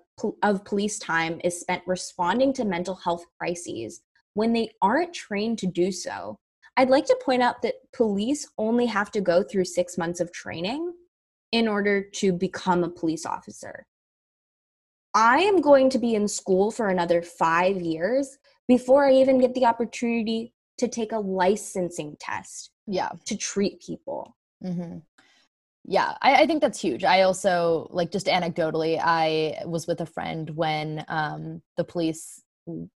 of 0.42 0.64
police 0.64 0.98
time 0.98 1.40
is 1.44 1.60
spent 1.60 1.82
responding 1.86 2.52
to 2.54 2.64
mental 2.64 2.94
health 2.94 3.24
crises 3.38 4.00
when 4.34 4.52
they 4.52 4.70
aren't 4.80 5.12
trained 5.12 5.58
to 5.58 5.66
do 5.66 5.92
so. 5.92 6.38
I'd 6.76 6.88
like 6.88 7.04
to 7.06 7.18
point 7.22 7.42
out 7.42 7.60
that 7.62 7.74
police 7.92 8.48
only 8.56 8.86
have 8.86 9.10
to 9.10 9.20
go 9.20 9.42
through 9.42 9.64
six 9.66 9.98
months 9.98 10.20
of 10.20 10.32
training 10.32 10.94
in 11.52 11.68
order 11.68 12.02
to 12.14 12.32
become 12.32 12.84
a 12.84 12.88
police 12.88 13.26
officer. 13.26 13.84
I 15.14 15.38
am 15.38 15.60
going 15.60 15.90
to 15.90 15.98
be 15.98 16.14
in 16.14 16.28
school 16.28 16.70
for 16.70 16.88
another 16.88 17.22
five 17.22 17.80
years 17.80 18.38
before 18.68 19.06
I 19.06 19.14
even 19.14 19.38
get 19.38 19.54
the 19.54 19.66
opportunity 19.66 20.52
to 20.78 20.88
take 20.88 21.12
a 21.12 21.18
licensing 21.18 22.16
test 22.20 22.70
yeah 22.86 23.10
to 23.26 23.36
treat 23.36 23.80
people. 23.80 24.36
hmm 24.62 24.98
Yeah, 25.84 26.14
I, 26.22 26.42
I 26.42 26.46
think 26.46 26.60
that's 26.60 26.80
huge. 26.80 27.04
I 27.04 27.22
also 27.22 27.88
like 27.90 28.12
just 28.12 28.26
anecdotally, 28.26 29.00
I 29.02 29.62
was 29.64 29.86
with 29.86 30.00
a 30.00 30.06
friend 30.06 30.50
when 30.50 31.04
um, 31.08 31.62
the 31.76 31.84
police 31.84 32.42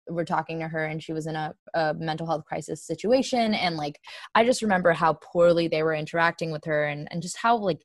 were 0.07 0.25
talking 0.25 0.59
to 0.59 0.67
her 0.67 0.85
and 0.85 1.01
she 1.01 1.13
was 1.13 1.25
in 1.25 1.35
a, 1.35 1.53
a 1.73 1.93
mental 1.93 2.27
health 2.27 2.45
crisis 2.45 2.85
situation 2.85 3.53
and 3.53 3.75
like 3.75 3.99
i 4.35 4.43
just 4.43 4.61
remember 4.61 4.91
how 4.91 5.13
poorly 5.13 5.67
they 5.67 5.83
were 5.83 5.95
interacting 5.95 6.51
with 6.51 6.63
her 6.65 6.85
and, 6.85 7.07
and 7.11 7.21
just 7.21 7.37
how 7.37 7.57
like 7.57 7.81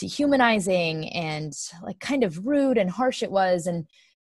dehumanizing 0.00 1.08
and 1.10 1.52
like 1.82 2.00
kind 2.00 2.24
of 2.24 2.46
rude 2.46 2.78
and 2.78 2.90
harsh 2.90 3.22
it 3.22 3.30
was 3.30 3.66
and 3.66 3.86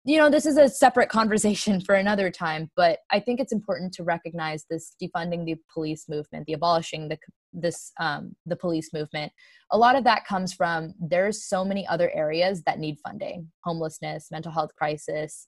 you 0.06 0.17
know 0.17 0.30
this 0.30 0.45
is 0.45 0.58
a 0.58 0.69
separate 0.69 1.10
conversation 1.19 1.82
for 1.82 1.95
another 1.95 2.32
time 2.32 2.71
but 2.75 2.99
i 3.12 3.19
think 3.19 3.39
it's 3.39 3.51
important 3.51 3.93
to 3.93 4.03
recognize 4.03 4.65
this 4.69 4.95
defunding 5.01 5.45
the 5.45 5.56
police 5.73 6.08
movement 6.08 6.45
the 6.45 6.53
abolishing 6.53 7.10
the 7.10 7.17
this 7.53 7.91
um, 7.99 8.36
the 8.45 8.56
police 8.56 8.93
movement. 8.93 9.32
A 9.71 9.77
lot 9.77 9.95
of 9.95 10.03
that 10.06 10.25
comes 10.25 10.53
from 10.53 10.93
there's 10.99 11.43
so 11.43 11.65
many 11.65 11.86
other 11.88 12.12
areas 12.13 12.63
that 12.63 12.80
need 12.80 12.97
funding 13.03 13.51
homelessness 13.63 14.27
mental 14.32 14.51
health 14.51 14.71
crisis 14.77 15.47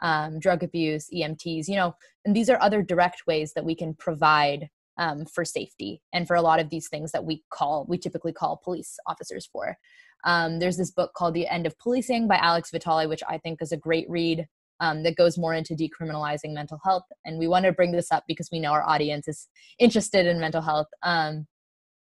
um, 0.00 0.38
drug 0.38 0.62
abuse 0.62 1.08
emts 1.12 1.68
you 1.68 1.76
know 1.76 1.94
and 2.24 2.34
these 2.34 2.48
are 2.48 2.60
other 2.62 2.82
direct 2.82 3.22
ways 3.26 3.52
that 3.54 3.64
we 3.64 3.74
can 3.74 3.94
provide 3.94 4.68
um, 4.98 5.24
for 5.24 5.44
safety 5.44 6.02
and 6.12 6.26
for 6.26 6.36
a 6.36 6.42
lot 6.42 6.60
of 6.60 6.70
these 6.70 6.88
things 6.88 7.12
that 7.12 7.24
we 7.24 7.42
call 7.50 7.86
we 7.88 7.96
typically 7.96 8.32
call 8.32 8.60
police 8.62 8.98
officers 9.06 9.48
for 9.50 9.78
um, 10.24 10.58
there's 10.58 10.76
this 10.76 10.90
book 10.90 11.12
called 11.14 11.34
The 11.34 11.46
End 11.46 11.66
of 11.66 11.78
Policing 11.78 12.28
by 12.28 12.36
Alex 12.36 12.70
Vitale, 12.70 13.06
which 13.06 13.22
I 13.28 13.38
think 13.38 13.62
is 13.62 13.72
a 13.72 13.76
great 13.76 14.08
read 14.08 14.46
um, 14.80 15.02
that 15.02 15.16
goes 15.16 15.38
more 15.38 15.54
into 15.54 15.74
decriminalizing 15.74 16.52
mental 16.52 16.80
health. 16.84 17.04
And 17.24 17.38
we 17.38 17.48
want 17.48 17.64
to 17.64 17.72
bring 17.72 17.92
this 17.92 18.12
up 18.12 18.24
because 18.26 18.48
we 18.50 18.60
know 18.60 18.72
our 18.72 18.82
audience 18.82 19.28
is 19.28 19.48
interested 19.78 20.26
in 20.26 20.40
mental 20.40 20.62
health. 20.62 20.88
Um, 21.02 21.46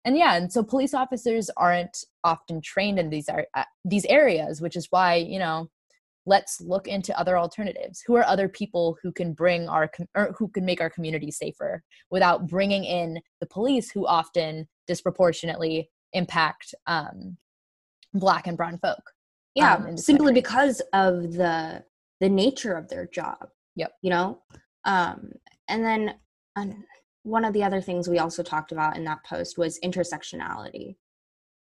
and 0.04 0.16
yeah, 0.16 0.36
and 0.36 0.52
so 0.52 0.62
police 0.62 0.94
officers 0.94 1.50
aren't 1.56 2.04
often 2.22 2.60
trained 2.60 2.98
in 2.98 3.10
these 3.10 3.28
uh, 3.28 3.64
these 3.84 4.04
areas, 4.04 4.60
which 4.60 4.76
is 4.76 4.86
why 4.90 5.16
you 5.16 5.40
know 5.40 5.68
let's 6.26 6.60
look 6.60 6.88
into 6.88 7.18
other 7.18 7.38
alternatives 7.38 8.02
who 8.06 8.16
are 8.16 8.24
other 8.24 8.48
people 8.48 8.98
who 9.02 9.12
can 9.12 9.32
bring 9.32 9.68
our 9.68 9.90
or 10.14 10.34
who 10.38 10.48
can 10.48 10.64
make 10.64 10.80
our 10.80 10.90
community 10.90 11.30
safer 11.30 11.82
without 12.10 12.46
bringing 12.46 12.84
in 12.84 13.20
the 13.40 13.46
police 13.46 13.90
who 13.90 14.06
often 14.06 14.68
disproportionately 14.86 15.88
impact 16.12 16.74
um, 16.86 17.36
black 18.12 18.46
and 18.46 18.56
brown 18.56 18.78
folk 18.78 19.02
yeah 19.54 19.74
um, 19.74 19.96
simply 19.96 20.26
country. 20.26 20.42
because 20.42 20.82
of 20.92 21.32
the 21.32 21.82
the 22.20 22.28
nature 22.28 22.72
of 22.72 22.88
their 22.88 23.06
job 23.06 23.48
Yep. 23.76 23.92
you 24.02 24.10
know 24.10 24.38
um 24.84 25.30
and 25.68 25.84
then 25.84 26.14
um, 26.56 26.84
one 27.22 27.44
of 27.44 27.52
the 27.52 27.62
other 27.62 27.80
things 27.80 28.08
we 28.08 28.18
also 28.18 28.42
talked 28.42 28.72
about 28.72 28.96
in 28.96 29.04
that 29.04 29.24
post 29.24 29.58
was 29.58 29.78
intersectionality 29.84 30.96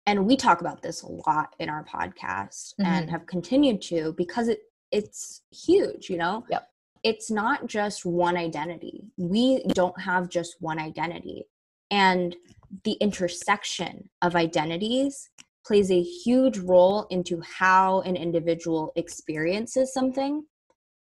and 0.08 0.26
we 0.26 0.36
talk 0.38 0.62
about 0.62 0.82
this 0.82 1.04
a 1.04 1.08
lot 1.28 1.54
in 1.60 1.70
our 1.70 1.84
podcast 1.84 2.74
and 2.80 3.08
Mhm. 3.08 3.12
have 3.12 3.26
continued 3.28 3.82
to 3.84 4.14
because 4.14 4.48
it 4.48 4.62
it's 4.90 5.42
huge 5.52 6.10
you 6.10 6.18
know? 6.18 6.46
Yep. 6.50 6.64
it's 7.04 7.30
not 7.30 7.68
just 7.68 8.06
one 8.06 8.36
identity. 8.36 9.06
We 9.18 9.64
don't 9.80 10.00
have 10.02 10.30
just 10.30 10.56
one 10.62 10.80
identity. 10.80 11.48
And 11.92 12.36
the 12.84 12.94
intersection 12.94 14.10
of 14.22 14.36
identities 14.36 15.30
plays 15.66 15.92
a 15.92 16.02
huge 16.02 16.58
role 16.58 17.06
into 17.10 17.40
how 17.42 18.02
an 18.02 18.16
individual 18.16 18.92
experiences 18.96 19.94
something. 19.94 20.46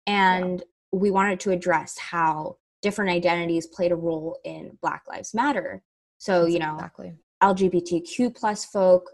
And 0.07 0.63
we 0.91 1.09
wanted 1.11 1.39
to 1.41 1.51
address 1.51 1.97
how 1.97 2.57
different 2.81 3.11
identities 3.11 3.67
played 3.67 3.91
a 3.91 3.95
role 3.95 4.39
in 4.43 4.77
black 4.81 5.03
lives 5.07 5.33
matter. 5.33 5.83
So 6.17 6.45
you 6.45 6.59
know 6.59 6.75
exactly 6.75 7.13
lgbtq 7.41 8.35
plus 8.35 8.65
folk 8.65 9.09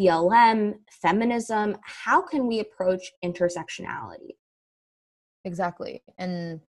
blm 0.00 0.74
feminism 1.02 1.76
how 1.82 2.22
can 2.22 2.46
we 2.46 2.60
approach 2.60 3.12
intersectionality? 3.24 4.36
Exactly. 5.44 6.02
And 6.18 6.60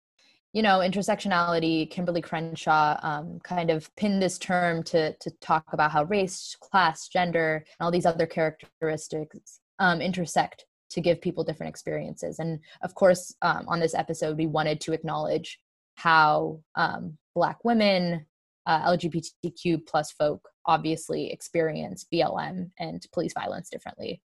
you 0.53 0.63
know 0.63 0.81
intersectionality 0.81 1.91
kimberlé 1.93 2.23
crenshaw 2.23 2.99
um, 3.03 3.39
kind 3.45 3.71
of 3.71 3.95
pinned 3.97 4.21
this 4.21 4.39
term 4.39 4.83
to 4.83 5.15
to 5.19 5.31
talk 5.41 5.65
about 5.73 5.93
how 5.93 6.05
race 6.05 6.57
class 6.61 7.09
gender 7.09 7.65
and 7.79 7.85
all 7.85 7.93
these 7.93 8.07
other 8.07 8.27
characteristics 8.27 9.61
um, 9.79 10.01
intersect 10.01 10.67
to 10.91 11.01
give 11.01 11.21
people 11.21 11.45
different 11.45 11.71
experiences. 11.71 12.41
And 12.41 12.59
of 12.83 12.95
course 12.97 13.35
um, 13.43 13.65
on 13.69 13.79
this 13.79 13.95
episode 13.95 14.37
we 14.37 14.47
wanted 14.47 14.81
to 14.83 14.93
acknowledge 14.93 15.61
how 15.95 16.61
um, 16.75 17.17
black 17.35 17.59
women 17.65 18.27
uh, 18.67 18.91
lgbtq 18.91 19.87
plus 19.87 20.13
folk 20.13 20.49
obviously 20.67 21.31
experience 21.33 22.07
blm 22.13 22.71
and 22.79 23.07
police 23.13 23.33
violence 23.33 23.71
differently. 23.71 24.21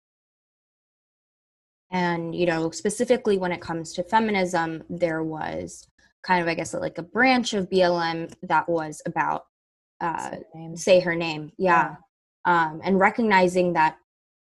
And 1.91 2.35
you 2.35 2.45
know 2.45 2.71
specifically 2.71 3.37
when 3.37 3.51
it 3.51 3.61
comes 3.61 3.93
to 3.93 4.03
feminism 4.03 4.83
there 4.89 5.23
was 5.23 5.87
kind 6.23 6.41
of 6.41 6.47
i 6.47 6.55
guess 6.55 6.73
like 6.73 6.97
a 6.97 7.03
branch 7.03 7.53
of 7.53 7.69
blm 7.69 8.33
that 8.41 8.67
was 8.67 9.01
about 9.05 9.43
uh, 10.01 10.31
say 10.75 10.99
her 10.99 11.15
name. 11.15 11.51
yeah. 11.57 11.95
Um, 12.45 12.81
and 12.83 12.99
recognizing 12.99 13.73
that 13.73 13.97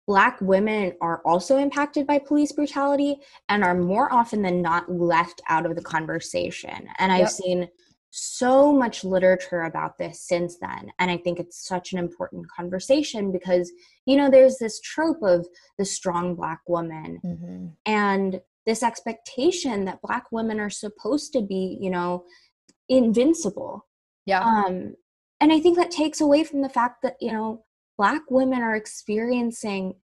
black 0.06 0.40
women 0.40 0.94
are 1.00 1.20
also 1.24 1.58
impacted 1.58 2.06
by 2.06 2.18
police 2.18 2.52
brutality 2.52 3.16
and 3.48 3.62
are 3.62 3.74
more 3.74 4.12
often 4.12 4.42
than 4.42 4.62
not 4.62 4.90
left 4.90 5.42
out 5.48 5.66
of 5.66 5.76
the 5.76 5.82
conversation. 5.82 6.88
And 6.98 7.12
i've 7.12 7.30
seen 7.30 7.68
so 8.14 8.74
much 8.74 9.04
literature 9.04 9.62
about 9.62 9.96
this 9.96 10.20
since 10.20 10.58
then 10.58 10.92
and 10.98 11.10
i 11.10 11.16
think 11.16 11.40
it's 11.40 11.66
such 11.66 11.94
an 11.94 11.98
important 11.98 12.46
conversation 12.54 13.32
because 13.32 13.72
you 14.04 14.18
know 14.18 14.30
there's 14.30 14.58
this 14.58 14.78
trope 14.80 15.22
of 15.22 15.46
the 15.78 15.84
strong 15.84 16.34
black 16.34 16.60
woman 16.68 17.18
Mhm. 17.24 17.72
and 17.86 18.42
this 18.66 18.82
expectation 18.82 19.86
that 19.86 20.02
black 20.02 20.30
women 20.30 20.60
are 20.60 20.68
supposed 20.68 21.32
to 21.32 21.40
be 21.40 21.78
you 21.80 21.88
know 21.88 22.24
invincible 22.90 23.86
yeah 24.26 24.42
um 24.42 24.94
and 25.40 25.50
i 25.50 25.58
think 25.58 25.78
that 25.78 25.90
takes 25.90 26.20
away 26.20 26.44
from 26.44 26.60
the 26.60 26.68
fact 26.68 27.00
that 27.02 27.16
you 27.18 27.32
know 27.32 27.64
black 27.96 28.22
women 28.30 28.60
are 28.60 28.76
experiencing 28.76 29.94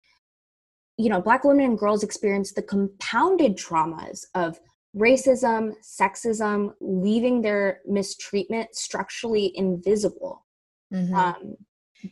you 0.96 1.10
know 1.10 1.20
black 1.20 1.44
women 1.44 1.66
and 1.66 1.78
girls 1.78 2.02
experience 2.02 2.54
the 2.54 2.62
compounded 2.62 3.58
traumas 3.58 4.24
of 4.34 4.58
racism 4.96 5.72
sexism 5.82 6.72
leaving 6.80 7.42
their 7.42 7.80
mistreatment 7.86 8.74
structurally 8.74 9.52
invisible 9.56 10.46
Mhm. 10.92 11.12
um 11.12 11.56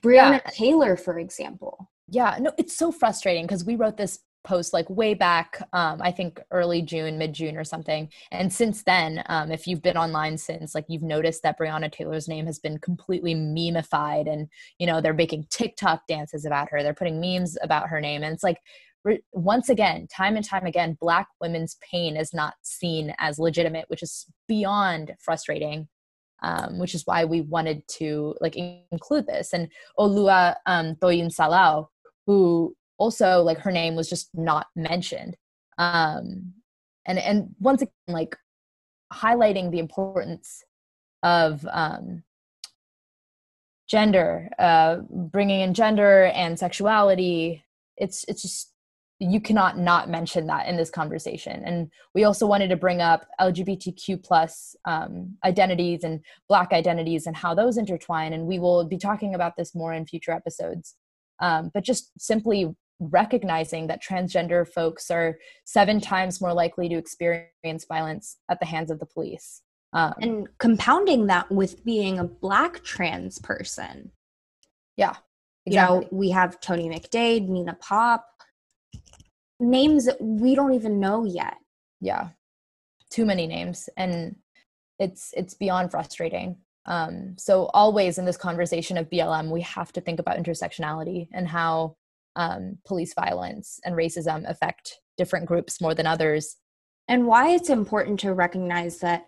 breonna 0.02 0.40
Yeah. 0.44 0.50
taylor 0.50 0.96
for 0.96 1.18
example 1.18 1.90
yeah 2.08 2.36
no 2.40 2.52
it's 2.58 2.76
so 2.76 2.92
frustrating 2.92 3.44
because 3.44 3.64
we 3.64 3.76
wrote 3.76 3.96
this 3.96 4.20
post 4.44 4.72
like 4.72 4.88
way 4.90 5.14
back 5.14 5.60
um, 5.72 6.00
i 6.02 6.12
think 6.12 6.40
early 6.52 6.80
june 6.82 7.18
mid 7.18 7.32
june 7.32 7.56
or 7.56 7.64
something 7.64 8.08
and 8.30 8.52
since 8.52 8.84
then 8.84 9.22
um, 9.26 9.50
if 9.50 9.66
you've 9.66 9.82
been 9.82 9.96
online 9.96 10.38
since 10.38 10.74
like 10.74 10.84
you've 10.88 11.02
noticed 11.02 11.42
that 11.42 11.58
breonna 11.58 11.90
taylor's 11.90 12.28
name 12.28 12.46
has 12.46 12.58
been 12.60 12.78
completely 12.78 13.34
memeified 13.34 14.30
and 14.32 14.48
you 14.78 14.86
know 14.86 15.00
they're 15.00 15.14
making 15.14 15.44
tiktok 15.50 16.06
dances 16.06 16.44
about 16.44 16.68
her 16.70 16.82
they're 16.82 16.94
putting 16.94 17.20
memes 17.20 17.56
about 17.62 17.88
her 17.88 18.00
name 18.00 18.22
and 18.22 18.32
it's 18.32 18.44
like 18.44 18.58
once 19.32 19.68
again 19.68 20.06
time 20.08 20.36
and 20.36 20.44
time 20.44 20.66
again 20.66 20.96
black 21.00 21.28
women's 21.40 21.76
pain 21.90 22.16
is 22.16 22.34
not 22.34 22.54
seen 22.62 23.14
as 23.18 23.38
legitimate 23.38 23.84
which 23.88 24.02
is 24.02 24.26
beyond 24.48 25.14
frustrating 25.20 25.88
um, 26.42 26.78
which 26.78 26.94
is 26.94 27.06
why 27.06 27.24
we 27.24 27.40
wanted 27.40 27.86
to 27.88 28.34
like 28.40 28.56
include 28.56 29.26
this. 29.26 29.52
And 29.52 29.68
olua 29.98 30.56
um, 30.66 30.96
toyin 30.96 31.34
salau 31.34 31.88
who 32.26 32.74
also 32.98 33.42
like 33.42 33.58
her 33.58 33.72
name 33.72 33.94
was 33.94 34.08
just 34.08 34.30
not 34.34 34.66
mentioned. 34.74 35.36
Um 35.78 36.54
and 37.04 37.18
and 37.18 37.54
once 37.60 37.82
again 37.82 37.92
like 38.08 38.36
highlighting 39.12 39.70
the 39.70 39.78
importance 39.78 40.64
of 41.22 41.66
um 41.70 42.22
gender 43.88 44.48
uh 44.58 44.96
bringing 45.10 45.60
in 45.60 45.72
gender 45.72 46.24
and 46.34 46.58
sexuality 46.58 47.62
it's 47.96 48.24
it's 48.26 48.42
just 48.42 48.72
you 49.18 49.40
cannot 49.40 49.78
not 49.78 50.10
mention 50.10 50.46
that 50.46 50.66
in 50.66 50.76
this 50.76 50.90
conversation. 50.90 51.62
And 51.64 51.90
we 52.14 52.24
also 52.24 52.46
wanted 52.46 52.68
to 52.68 52.76
bring 52.76 53.00
up 53.00 53.26
lgbtq 53.40 54.22
plus 54.22 54.76
um, 54.84 55.36
identities 55.44 56.04
and 56.04 56.20
black 56.48 56.72
identities 56.72 57.26
and 57.26 57.34
how 57.34 57.54
those 57.54 57.78
intertwine. 57.78 58.34
And 58.34 58.46
we 58.46 58.58
will 58.58 58.84
be 58.84 58.98
talking 58.98 59.34
about 59.34 59.56
this 59.56 59.74
more 59.74 59.94
in 59.94 60.06
future 60.06 60.32
episodes. 60.32 60.96
Um, 61.40 61.70
but 61.72 61.82
just 61.82 62.10
simply 62.18 62.74
recognizing 63.00 63.86
that 63.86 64.02
transgender 64.02 64.66
folks 64.66 65.10
are 65.10 65.38
seven 65.64 66.00
times 66.00 66.40
more 66.40 66.54
likely 66.54 66.88
to 66.88 66.96
experience 66.96 67.86
violence 67.88 68.36
at 68.50 68.60
the 68.60 68.66
hands 68.66 68.90
of 68.90 68.98
the 69.00 69.06
police. 69.06 69.62
Um, 69.92 70.14
and 70.20 70.48
compounding 70.58 71.26
that 71.28 71.50
with 71.50 71.84
being 71.84 72.18
a 72.18 72.24
black 72.24 72.82
trans 72.84 73.38
person. 73.38 74.12
Yeah 74.96 75.16
you 75.66 75.74
know 75.76 76.06
we 76.10 76.30
have 76.30 76.60
tony 76.60 76.88
mcdade 76.88 77.48
nina 77.48 77.76
pop 77.80 78.24
names 79.58 80.06
that 80.06 80.20
we 80.20 80.54
don't 80.54 80.74
even 80.74 81.00
know 81.00 81.24
yet. 81.24 81.56
Yeah. 82.00 82.30
Too 83.10 83.24
many 83.24 83.46
names 83.46 83.88
and 83.96 84.36
it's 84.98 85.32
it's 85.36 85.54
beyond 85.54 85.90
frustrating. 85.90 86.56
Um 86.86 87.36
so 87.38 87.70
always 87.72 88.18
in 88.18 88.24
this 88.24 88.36
conversation 88.36 88.96
of 88.96 89.10
blm 89.10 89.50
we 89.50 89.62
have 89.62 89.92
to 89.92 90.00
think 90.00 90.20
about 90.20 90.38
intersectionality 90.38 91.28
and 91.32 91.48
how 91.48 91.96
um, 92.36 92.78
police 92.84 93.14
violence 93.14 93.80
and 93.84 93.94
racism 93.96 94.48
affect 94.48 95.00
different 95.16 95.46
groups 95.46 95.80
more 95.80 95.94
than 95.94 96.06
others. 96.06 96.56
And 97.08 97.26
why 97.26 97.50
it's 97.50 97.70
important 97.70 98.20
to 98.20 98.34
recognize 98.34 98.98
that 98.98 99.26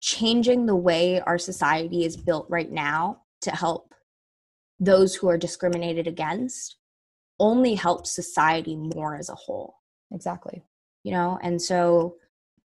changing 0.00 0.66
the 0.66 0.76
way 0.76 1.20
our 1.20 1.38
society 1.38 2.04
is 2.04 2.16
built 2.16 2.46
right 2.48 2.70
now 2.70 3.22
to 3.42 3.50
help 3.50 3.94
those 4.78 5.14
who 5.14 5.28
are 5.28 5.38
discriminated 5.38 6.06
against 6.06 6.76
only 7.42 7.74
helps 7.74 8.14
society 8.14 8.76
more 8.76 9.16
as 9.16 9.28
a 9.28 9.34
whole. 9.34 9.74
Exactly. 10.14 10.62
you 11.04 11.12
know 11.12 11.38
and 11.42 11.60
so 11.60 12.16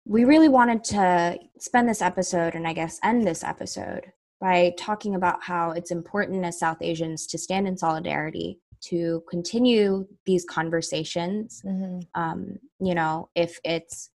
we 0.06 0.24
really 0.26 0.50
wanted 0.50 0.84
to 0.84 1.38
spend 1.58 1.88
this 1.88 2.02
episode 2.02 2.54
and 2.56 2.68
i 2.68 2.74
guess 2.74 3.00
end 3.04 3.26
this 3.26 3.44
episode 3.44 4.06
by 4.42 4.74
talking 4.78 5.16
about 5.16 5.44
how 5.44 5.72
it's 5.72 5.92
important 5.92 6.44
as 6.46 6.60
south 6.60 6.82
asians 6.82 7.26
to 7.28 7.38
stand 7.38 7.68
in 7.68 7.78
solidarity 7.78 8.60
to 8.82 9.22
continue 9.30 10.08
these 10.26 10.46
conversations. 10.46 11.62
Hmm 11.62 12.00
um, 12.14 12.58
you 12.80 12.94
know 12.94 13.30
if 13.36 13.60
it's 13.64 14.12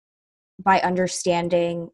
by 0.62 0.80
understanding 0.80 1.88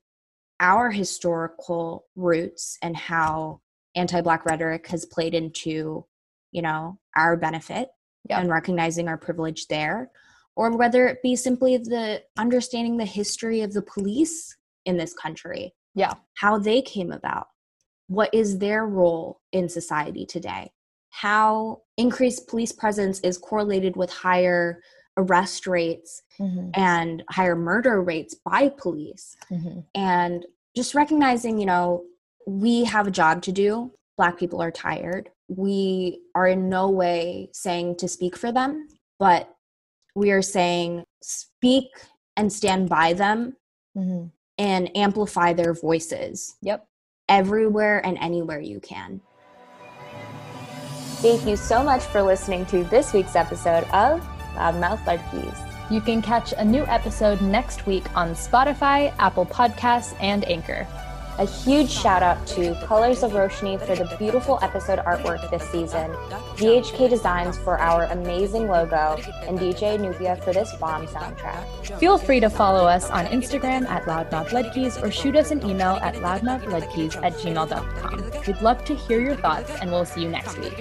our 0.60 0.90
historical 0.90 2.06
roots 2.16 2.78
and 2.82 2.96
how 2.96 3.60
anti-black 3.94 4.44
rhetoric 4.44 4.86
has 4.88 5.04
played 5.04 5.34
into 5.34 6.04
you 6.52 6.62
know 6.62 6.98
our 7.14 7.36
benefit 7.36 7.88
Yeah. 8.28 8.40
and 8.40 8.50
recognizing 8.50 9.08
our 9.08 9.16
privilege 9.16 9.66
there 9.68 10.10
or 10.58 10.76
whether 10.76 11.06
it 11.06 11.22
be 11.22 11.36
simply 11.36 11.76
the 11.78 12.20
understanding 12.36 12.96
the 12.96 13.04
history 13.04 13.60
of 13.62 13.72
the 13.72 13.82
police 13.82 14.56
in 14.84 14.96
this 14.96 15.14
country. 15.14 15.72
Yeah. 15.94 16.14
how 16.34 16.58
they 16.58 16.82
came 16.82 17.10
about. 17.12 17.46
What 18.08 18.30
is 18.32 18.58
their 18.58 18.86
role 18.86 19.40
in 19.52 19.68
society 19.68 20.26
today. 20.26 20.70
How 21.10 21.82
increased 21.96 22.48
police 22.48 22.72
presence 22.72 23.20
is 23.20 23.38
correlated 23.38 23.96
with 23.96 24.10
higher 24.10 24.80
arrest 25.16 25.66
rates 25.66 26.22
hmm 26.36 26.70
and 26.74 27.24
higher 27.30 27.56
murder 27.56 28.02
rates 28.02 28.34
by 28.34 28.68
police. 28.68 29.36
Hmm 29.48 29.80
and 29.94 30.46
just 30.76 30.94
recognizing 30.94 31.58
you 31.58 31.66
know 31.66 32.04
we 32.46 32.84
have 32.84 33.06
a 33.06 33.10
job 33.10 33.42
to 33.42 33.52
do. 33.52 33.92
Black 34.16 34.38
people 34.38 34.60
are 34.60 34.70
tired 34.70 35.30
we 35.48 36.20
are 36.34 36.46
in 36.46 36.68
no 36.68 36.90
way 36.90 37.48
saying 37.52 37.96
to 37.96 38.06
speak 38.08 38.36
for 38.36 38.52
them 38.52 38.86
but 39.18 39.54
we 40.14 40.30
are 40.30 40.42
saying 40.42 41.02
speak 41.22 41.86
and 42.36 42.52
stand 42.52 42.88
by 42.88 43.12
them 43.12 43.56
hmm 43.94 44.26
and 44.60 44.90
amplify 44.96 45.52
their 45.52 45.72
voices 45.72 46.56
Yep. 46.62 46.84
everywhere 47.28 48.04
and 48.04 48.18
anywhere 48.18 48.58
you 48.60 48.80
can 48.80 49.20
thank 51.22 51.46
you 51.46 51.56
so 51.56 51.82
much 51.82 52.02
for 52.02 52.22
listening 52.22 52.66
to 52.66 52.84
this 52.84 53.12
week's 53.12 53.36
episode 53.36 53.84
of 53.92 54.20
loudmouth 54.56 55.02
ladkis 55.04 55.64
You 55.90 56.02
can 56.02 56.20
catch 56.20 56.52
a 56.52 56.64
new 56.64 56.84
episode 56.84 57.40
next 57.40 57.86
week 57.86 58.04
on 58.14 58.34
Spotify, 58.34 59.14
Apple 59.18 59.46
Podcasts, 59.46 60.14
and 60.20 60.44
Anchor. 60.44 60.86
A 61.38 61.46
huge 61.46 61.88
shout 61.88 62.20
out 62.20 62.44
to 62.48 62.74
Colors 62.84 63.22
of 63.22 63.30
Roshni 63.30 63.78
for 63.78 63.94
the 63.94 64.12
beautiful 64.18 64.58
episode 64.60 64.98
artwork 64.98 65.48
this 65.50 65.62
season, 65.70 66.10
VHK 66.56 67.08
Designs 67.08 67.56
for 67.58 67.78
our 67.78 68.04
amazing 68.06 68.66
logo, 68.66 69.16
and 69.46 69.56
DJ 69.56 70.00
Nubia 70.00 70.34
for 70.42 70.52
this 70.52 70.74
bomb 70.80 71.06
soundtrack. 71.06 71.98
Feel 72.00 72.18
free 72.18 72.40
to 72.40 72.50
follow 72.50 72.86
us 72.88 73.08
on 73.10 73.26
Instagram 73.26 73.86
at 73.88 74.02
loudmouthladkis 74.02 75.00
or 75.00 75.12
shoot 75.12 75.36
us 75.36 75.52
an 75.52 75.64
email 75.64 76.00
at 76.02 76.14
loudmouthladkis 76.16 77.22
at 77.22 77.32
gmail.com. 77.34 78.32
We'd 78.44 78.60
love 78.60 78.84
to 78.86 78.96
hear 78.96 79.20
your 79.20 79.36
thoughts, 79.36 79.70
and 79.80 79.92
we'll 79.92 80.06
see 80.06 80.22
you 80.22 80.28
next 80.28 80.58
week. 80.58 80.74